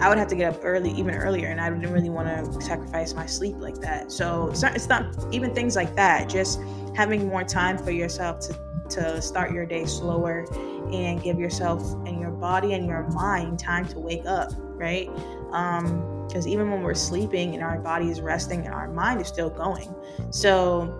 I 0.00 0.08
would 0.08 0.18
have 0.18 0.28
to 0.28 0.36
get 0.36 0.54
up 0.54 0.60
early, 0.62 0.90
even 0.92 1.14
earlier, 1.14 1.48
and 1.48 1.60
I 1.60 1.70
didn't 1.70 1.92
really 1.92 2.10
want 2.10 2.28
to 2.28 2.60
sacrifice 2.60 3.14
my 3.14 3.26
sleep 3.26 3.56
like 3.58 3.76
that. 3.76 4.12
So 4.12 4.48
it's 4.48 4.62
not, 4.62 4.76
it's 4.76 4.88
not 4.88 5.16
even 5.32 5.54
things 5.54 5.74
like 5.74 5.96
that. 5.96 6.28
Just 6.28 6.60
having 6.94 7.26
more 7.26 7.42
time 7.42 7.78
for 7.78 7.90
yourself 7.90 8.38
to 8.40 8.68
to 8.90 9.20
start 9.20 9.52
your 9.52 9.66
day 9.66 9.84
slower 9.84 10.46
and 10.92 11.22
give 11.22 11.38
yourself 11.38 11.82
and 12.06 12.20
your 12.20 12.30
body 12.30 12.72
and 12.72 12.86
your 12.86 13.06
mind 13.10 13.58
time 13.58 13.86
to 13.86 13.98
wake 13.98 14.24
up, 14.26 14.50
right? 14.56 15.10
Because 15.50 16.46
um, 16.46 16.48
even 16.48 16.70
when 16.70 16.82
we're 16.82 16.94
sleeping 16.94 17.54
and 17.54 17.62
our 17.62 17.78
body 17.78 18.10
is 18.10 18.20
resting 18.20 18.64
and 18.66 18.74
our 18.74 18.88
mind 18.88 19.20
is 19.20 19.28
still 19.28 19.50
going. 19.50 19.94
So, 20.30 20.94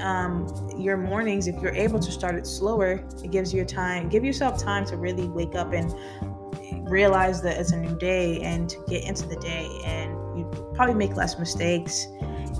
um, 0.00 0.46
your 0.76 0.96
mornings, 0.96 1.46
if 1.46 1.60
you're 1.60 1.74
able 1.74 1.98
to 1.98 2.12
start 2.12 2.34
it 2.34 2.46
slower, 2.46 3.04
it 3.24 3.30
gives 3.30 3.52
you 3.52 3.64
time, 3.64 4.08
give 4.08 4.24
yourself 4.24 4.62
time 4.62 4.84
to 4.86 4.96
really 4.96 5.28
wake 5.28 5.54
up 5.54 5.72
and 5.72 5.92
realize 6.88 7.42
that 7.42 7.58
it's 7.58 7.72
a 7.72 7.76
new 7.76 7.96
day 7.96 8.40
and 8.40 8.68
to 8.68 8.84
get 8.88 9.04
into 9.04 9.26
the 9.26 9.36
day. 9.36 9.68
And 9.84 10.12
you 10.38 10.72
probably 10.74 10.94
make 10.94 11.16
less 11.16 11.38
mistakes 11.38 12.06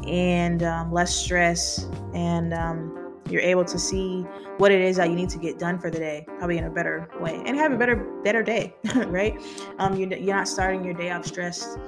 and 0.06 0.62
um, 0.62 0.92
less 0.92 1.14
stress 1.14 1.86
and 2.14 2.54
um, 2.54 2.99
you're 3.28 3.42
able 3.42 3.64
to 3.64 3.78
see 3.78 4.22
what 4.58 4.72
it 4.72 4.80
is 4.80 4.96
that 4.96 5.08
you 5.08 5.16
need 5.16 5.28
to 5.30 5.38
get 5.38 5.58
done 5.58 5.78
for 5.78 5.90
the 5.90 5.98
day 5.98 6.26
probably 6.38 6.58
in 6.58 6.64
a 6.64 6.70
better 6.70 7.08
way 7.20 7.42
and 7.44 7.56
have 7.56 7.72
a 7.72 7.76
better 7.76 7.96
better 8.24 8.42
day 8.42 8.74
right? 9.06 9.40
Um 9.78 9.96
you're, 9.96 10.12
you're 10.14 10.36
not 10.36 10.48
starting 10.48 10.84
your 10.84 10.94
day 10.94 11.10
off 11.10 11.26
stressed. 11.26 11.78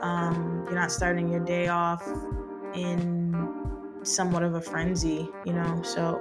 Um 0.00 0.62
you're 0.66 0.78
not 0.78 0.92
starting 0.92 1.28
your 1.28 1.44
day 1.44 1.68
off 1.68 2.06
in 2.74 3.36
somewhat 4.02 4.42
of 4.42 4.54
a 4.54 4.60
frenzy 4.60 5.28
you 5.44 5.52
know? 5.52 5.82
So 5.82 6.20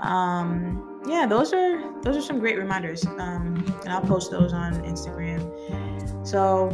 um 0.00 1.02
yeah 1.06 1.26
those 1.26 1.52
are 1.52 2.02
those 2.02 2.16
are 2.16 2.22
some 2.22 2.38
great 2.38 2.58
reminders. 2.58 3.04
Um 3.06 3.64
and 3.84 3.88
i'll 3.88 4.00
post 4.00 4.30
those 4.30 4.52
on 4.52 4.74
instagram. 4.84 6.26
So 6.26 6.68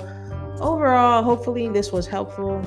overall 0.61 1.23
hopefully 1.23 1.69
this 1.69 1.93
was 1.93 2.07
helpful. 2.07 2.63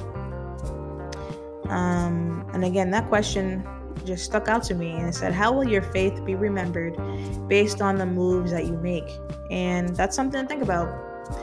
Um 1.70 2.50
and 2.54 2.64
again 2.64 2.92
that 2.92 3.08
question 3.08 3.68
just 4.08 4.26
stuck 4.26 4.48
out 4.48 4.64
to 4.64 4.74
me 4.74 4.92
and 4.92 5.10
it 5.10 5.14
said, 5.14 5.34
How 5.34 5.52
will 5.52 5.68
your 5.68 5.82
faith 5.82 6.24
be 6.26 6.36
remembered 6.36 6.96
based 7.48 7.82
on 7.82 7.98
the 7.98 8.06
moves 8.06 8.52
that 8.52 8.66
you 8.66 8.78
make? 8.78 9.10
And 9.52 9.96
that's 9.96 10.16
something 10.16 10.42
to 10.42 10.48
think 10.48 10.64
about. 10.64 10.88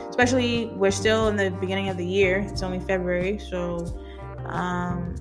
Especially, 0.09 0.67
we're 0.73 0.91
still 0.91 1.27
in 1.27 1.35
the 1.35 1.51
beginning 1.51 1.89
of 1.89 1.97
the 1.97 2.05
year, 2.05 2.39
it's 2.39 2.63
only 2.63 2.79
February. 2.79 3.37
So, 3.37 3.85
um, 4.45 5.15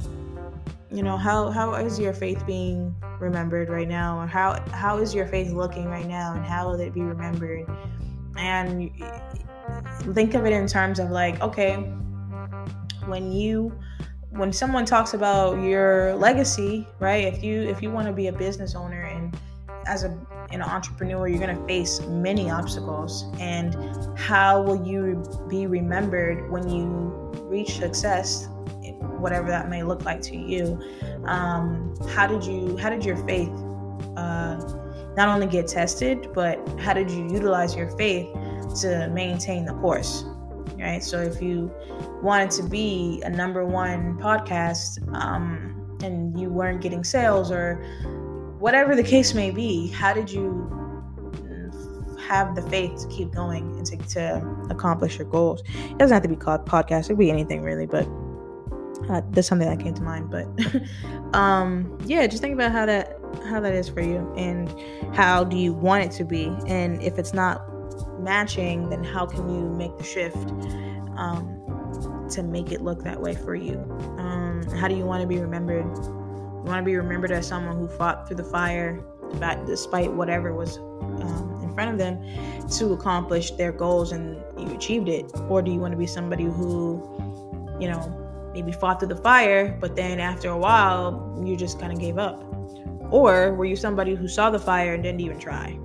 you 0.90 1.02
know, 1.02 1.16
how, 1.16 1.50
how 1.50 1.74
is 1.74 1.98
your 1.98 2.12
faith 2.12 2.44
being 2.46 2.94
remembered 3.18 3.68
right 3.68 3.88
now? 3.88 4.18
Or 4.18 4.26
how, 4.26 4.64
how 4.70 4.98
is 4.98 5.14
your 5.14 5.26
faith 5.26 5.50
looking 5.52 5.86
right 5.86 6.06
now? 6.06 6.34
And 6.34 6.44
how 6.44 6.68
will 6.68 6.80
it 6.80 6.94
be 6.94 7.02
remembered? 7.02 7.66
And 8.36 8.90
think 10.14 10.34
of 10.34 10.46
it 10.46 10.52
in 10.52 10.66
terms 10.66 10.98
of 10.98 11.10
like, 11.10 11.40
okay, 11.40 11.76
when 13.06 13.32
you 13.32 13.76
when 14.36 14.52
someone 14.52 14.84
talks 14.84 15.14
about 15.14 15.62
your 15.62 16.14
legacy, 16.16 16.86
right? 16.98 17.24
If 17.32 17.42
you 17.42 17.62
if 17.62 17.82
you 17.82 17.90
want 17.90 18.06
to 18.08 18.12
be 18.12 18.26
a 18.26 18.32
business 18.32 18.74
owner 18.74 19.02
and 19.02 19.36
as 19.86 20.02
a 20.04 20.18
an 20.50 20.62
entrepreneur, 20.62 21.26
you're 21.26 21.38
going 21.38 21.56
to 21.56 21.66
face 21.66 22.00
many 22.02 22.50
obstacles. 22.50 23.24
And 23.38 23.76
how 24.18 24.62
will 24.62 24.86
you 24.86 25.22
be 25.48 25.66
remembered 25.66 26.50
when 26.50 26.68
you 26.68 27.32
reach 27.44 27.78
success, 27.78 28.48
whatever 29.18 29.48
that 29.48 29.68
may 29.68 29.82
look 29.82 30.04
like 30.04 30.20
to 30.22 30.36
you? 30.36 30.80
Um, 31.24 31.94
how 32.08 32.26
did 32.26 32.44
you 32.44 32.76
how 32.76 32.90
did 32.90 33.04
your 33.04 33.16
faith 33.24 33.50
uh, 34.16 34.56
not 35.16 35.28
only 35.28 35.46
get 35.46 35.68
tested, 35.68 36.28
but 36.34 36.56
how 36.78 36.92
did 36.92 37.10
you 37.10 37.24
utilize 37.32 37.74
your 37.74 37.90
faith 37.96 38.32
to 38.80 39.08
maintain 39.12 39.64
the 39.64 39.74
course? 39.74 40.24
Right? 40.78 41.02
So 41.02 41.20
if 41.20 41.40
you 41.40 41.72
wanted 42.22 42.50
to 42.52 42.62
be 42.62 43.22
a 43.24 43.30
number 43.30 43.64
one 43.64 44.18
podcast 44.18 44.98
um, 45.14 45.98
and 46.02 46.38
you 46.38 46.48
weren't 46.48 46.80
getting 46.80 47.04
sales 47.04 47.50
or 47.50 47.76
whatever 48.58 48.96
the 48.96 49.02
case 49.02 49.34
may 49.34 49.50
be, 49.50 49.88
how 49.88 50.12
did 50.12 50.30
you 50.30 50.70
have 52.26 52.54
the 52.54 52.62
faith 52.62 53.00
to 53.02 53.08
keep 53.08 53.30
going 53.32 53.76
and 53.76 53.86
to, 53.86 53.96
to 53.96 54.66
accomplish 54.70 55.18
your 55.18 55.28
goals? 55.28 55.62
It 55.90 55.98
doesn't 55.98 56.14
have 56.14 56.22
to 56.22 56.28
be 56.28 56.36
called 56.36 56.66
podcast; 56.66 57.04
it 57.04 57.08
could 57.08 57.18
be 57.18 57.30
anything 57.30 57.62
really, 57.62 57.86
but. 57.86 58.08
Uh, 59.10 59.20
there's 59.32 59.46
something 59.46 59.68
that 59.68 59.78
came 59.84 59.92
to 59.92 60.02
mind, 60.02 60.30
but 60.30 60.46
um, 61.38 61.98
yeah, 62.06 62.26
just 62.26 62.40
think 62.40 62.54
about 62.54 62.72
how 62.72 62.86
that 62.86 63.18
how 63.44 63.60
that 63.60 63.74
is 63.74 63.86
for 63.86 64.00
you, 64.00 64.32
and 64.34 64.74
how 65.14 65.44
do 65.44 65.58
you 65.58 65.74
want 65.74 66.02
it 66.02 66.10
to 66.12 66.24
be, 66.24 66.46
and 66.66 67.02
if 67.02 67.18
it's 67.18 67.34
not 67.34 67.73
matching, 68.24 68.88
then 68.88 69.04
how 69.04 69.26
can 69.26 69.48
you 69.48 69.68
make 69.70 69.96
the 69.98 70.04
shift 70.04 70.48
um, 71.16 71.60
to 72.30 72.42
make 72.42 72.72
it 72.72 72.80
look 72.80 73.04
that 73.04 73.20
way 73.20 73.34
for 73.34 73.54
you? 73.54 73.78
Um, 74.18 74.64
how 74.78 74.88
do 74.88 74.96
you 74.96 75.04
want 75.04 75.20
to 75.20 75.28
be 75.28 75.38
remembered? 75.38 75.84
You 75.84 76.70
want 76.70 76.78
to 76.78 76.84
be 76.84 76.96
remembered 76.96 77.30
as 77.30 77.46
someone 77.46 77.76
who 77.76 77.86
fought 77.86 78.26
through 78.26 78.38
the 78.38 78.44
fire, 78.44 79.00
despite 79.66 80.10
whatever 80.10 80.54
was 80.54 80.78
um, 80.78 81.60
in 81.62 81.72
front 81.74 81.90
of 81.90 81.98
them, 81.98 82.18
to 82.78 82.92
accomplish 82.94 83.50
their 83.52 83.72
goals 83.72 84.12
and 84.12 84.42
you 84.58 84.74
achieved 84.74 85.08
it? 85.08 85.30
Or 85.48 85.60
do 85.60 85.70
you 85.70 85.78
want 85.78 85.92
to 85.92 85.98
be 85.98 86.06
somebody 86.06 86.44
who, 86.44 87.76
you 87.78 87.88
know, 87.88 88.50
maybe 88.54 88.72
fought 88.72 89.00
through 89.00 89.08
the 89.08 89.16
fire, 89.16 89.76
but 89.80 89.94
then 89.94 90.20
after 90.20 90.48
a 90.48 90.56
while, 90.56 91.38
you 91.44 91.56
just 91.56 91.78
kind 91.78 91.92
of 91.92 92.00
gave 92.00 92.18
up? 92.18 92.42
Or 93.10 93.52
were 93.54 93.64
you 93.64 93.76
somebody 93.76 94.14
who 94.14 94.26
saw 94.26 94.50
the 94.50 94.58
fire 94.58 94.94
and 94.94 95.02
didn't 95.02 95.20
even 95.20 95.38
try 95.38 95.78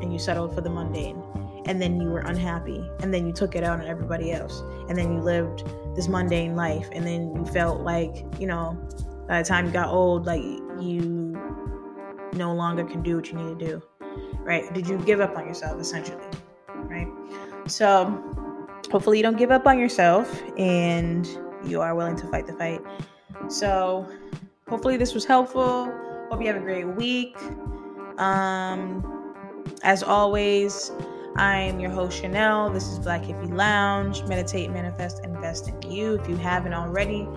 and 0.00 0.12
you 0.12 0.18
settled 0.18 0.54
for 0.54 0.60
the 0.60 0.70
mundane? 0.70 1.20
And 1.66 1.80
then 1.80 2.00
you 2.00 2.08
were 2.08 2.20
unhappy 2.20 2.88
and 3.00 3.12
then 3.12 3.26
you 3.26 3.32
took 3.32 3.54
it 3.54 3.64
out 3.64 3.80
on 3.80 3.86
everybody 3.86 4.32
else 4.32 4.62
and 4.88 4.96
then 4.96 5.12
you 5.12 5.20
lived 5.20 5.64
this 5.94 6.08
mundane 6.08 6.56
life 6.56 6.88
and 6.92 7.06
then 7.06 7.34
you 7.34 7.44
felt 7.46 7.80
like 7.80 8.24
you 8.38 8.46
know 8.46 8.78
by 9.28 9.40
the 9.42 9.48
time 9.48 9.66
you 9.66 9.72
got 9.72 9.88
old 9.88 10.26
like 10.26 10.42
you 10.80 11.38
no 12.34 12.54
longer 12.54 12.84
can 12.84 13.02
do 13.02 13.16
what 13.16 13.30
you 13.30 13.38
need 13.38 13.58
to 13.58 13.66
do 13.66 13.82
right? 14.42 14.72
Did 14.72 14.88
you 14.88 14.98
give 14.98 15.20
up 15.20 15.36
on 15.36 15.46
yourself 15.46 15.80
essentially 15.80 16.24
right? 16.74 17.08
So 17.66 18.06
hopefully 18.90 19.18
you 19.18 19.22
don't 19.22 19.38
give 19.38 19.50
up 19.50 19.66
on 19.66 19.78
yourself 19.78 20.42
and 20.56 21.28
you 21.64 21.80
are 21.80 21.94
willing 21.94 22.16
to 22.16 22.26
fight 22.28 22.46
the 22.46 22.54
fight. 22.54 22.80
So 23.48 24.08
hopefully 24.68 24.96
this 24.96 25.14
was 25.14 25.24
helpful. 25.24 25.92
Hope 26.30 26.40
you 26.40 26.46
have 26.46 26.56
a 26.56 26.60
great 26.60 26.86
week. 26.86 27.36
Um 28.18 29.06
as 29.82 30.02
always 30.02 30.90
I'm 31.36 31.78
your 31.78 31.90
host, 31.90 32.20
Chanel. 32.20 32.70
This 32.70 32.88
is 32.88 32.98
Black 32.98 33.22
Hippie 33.22 33.52
Lounge. 33.52 34.24
Meditate, 34.26 34.70
manifest, 34.70 35.24
invest 35.24 35.68
in 35.68 35.90
you. 35.90 36.14
If 36.14 36.28
you 36.28 36.36
haven't 36.36 36.74
already, 36.74 37.28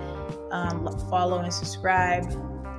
um, 0.52 0.88
follow 1.10 1.40
and 1.40 1.54
subscribe 1.54 2.30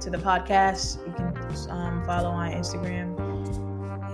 to 0.00 0.10
the 0.10 0.18
podcast. 0.18 1.06
You 1.06 1.12
can 1.12 1.70
um, 1.70 2.04
follow 2.04 2.30
on 2.30 2.50
Instagram 2.50 3.14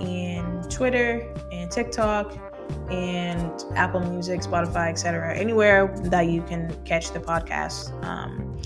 and 0.00 0.70
Twitter 0.70 1.34
and 1.50 1.70
TikTok 1.70 2.36
and 2.90 3.64
Apple 3.74 4.00
Music, 4.00 4.40
Spotify, 4.40 4.90
etc. 4.90 5.34
Anywhere 5.34 5.94
that 6.04 6.28
you 6.28 6.42
can 6.42 6.76
catch 6.84 7.12
the 7.12 7.20
podcast. 7.20 7.92
Um, 8.04 8.60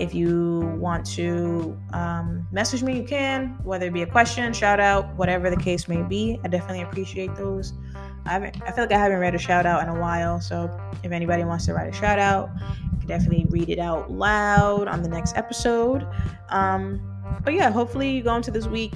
if 0.00 0.14
you 0.14 0.60
want 0.78 1.04
to 1.04 1.78
um, 1.92 2.48
message 2.50 2.82
me, 2.82 2.96
you 2.96 3.04
can, 3.04 3.58
whether 3.62 3.86
it 3.86 3.92
be 3.92 4.00
a 4.00 4.06
question, 4.06 4.50
shout 4.54 4.80
out, 4.80 5.14
whatever 5.16 5.50
the 5.50 5.58
case 5.58 5.88
may 5.88 6.02
be. 6.02 6.40
I 6.42 6.48
definitely 6.48 6.80
appreciate 6.82 7.36
those. 7.36 7.74
I 8.24 8.30
haven't, 8.30 8.62
I 8.62 8.72
feel 8.72 8.84
like 8.84 8.92
I 8.92 8.98
haven't 8.98 9.18
read 9.18 9.34
a 9.34 9.38
shout 9.38 9.66
out 9.66 9.82
in 9.82 9.90
a 9.90 10.00
while, 10.00 10.40
so 10.40 10.70
if 11.02 11.12
anybody 11.12 11.44
wants 11.44 11.66
to 11.66 11.74
write 11.74 11.92
a 11.92 11.92
shout 11.92 12.18
out, 12.18 12.48
you 12.92 12.98
can 12.98 13.08
definitely 13.08 13.46
read 13.50 13.68
it 13.68 13.78
out 13.78 14.10
loud 14.10 14.88
on 14.88 15.02
the 15.02 15.08
next 15.08 15.36
episode. 15.36 16.06
Um, 16.48 17.02
but 17.44 17.52
yeah, 17.52 17.70
hopefully 17.70 18.10
you 18.10 18.22
go 18.22 18.34
into 18.34 18.50
this 18.50 18.66
week 18.66 18.94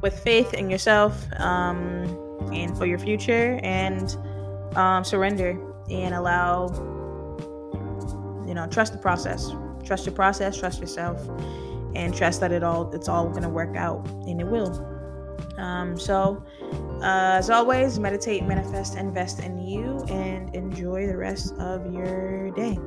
with 0.00 0.16
faith 0.20 0.54
in 0.54 0.70
yourself 0.70 1.26
um, 1.40 2.06
and 2.52 2.78
for 2.78 2.86
your 2.86 3.00
future, 3.00 3.58
and 3.64 4.16
um, 4.76 5.02
surrender 5.02 5.60
and 5.90 6.14
allow, 6.14 6.68
you 8.46 8.54
know, 8.54 8.68
trust 8.70 8.92
the 8.92 8.98
process 8.98 9.50
Trust 9.86 10.04
your 10.04 10.14
process, 10.14 10.58
trust 10.58 10.80
yourself, 10.80 11.26
and 11.94 12.14
trust 12.14 12.40
that 12.40 12.50
it 12.50 12.62
all 12.62 12.92
it's 12.92 13.08
all 13.08 13.28
going 13.28 13.42
to 13.42 13.48
work 13.48 13.76
out 13.76 14.06
and 14.26 14.40
it 14.40 14.46
will. 14.46 14.92
Um, 15.58 15.98
so 15.98 16.44
uh, 17.02 17.36
as 17.38 17.50
always 17.50 17.98
meditate 17.98 18.42
manifest 18.44 18.96
invest 18.96 19.40
in 19.40 19.58
you 19.58 20.04
and 20.08 20.54
enjoy 20.54 21.06
the 21.06 21.16
rest 21.16 21.54
of 21.54 21.92
your 21.92 22.50
day. 22.50 22.78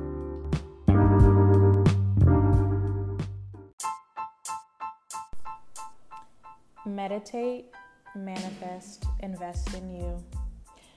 Meditate 6.86 7.66
manifest 8.14 9.04
invest 9.20 9.74
in 9.74 9.88
you 9.88 10.22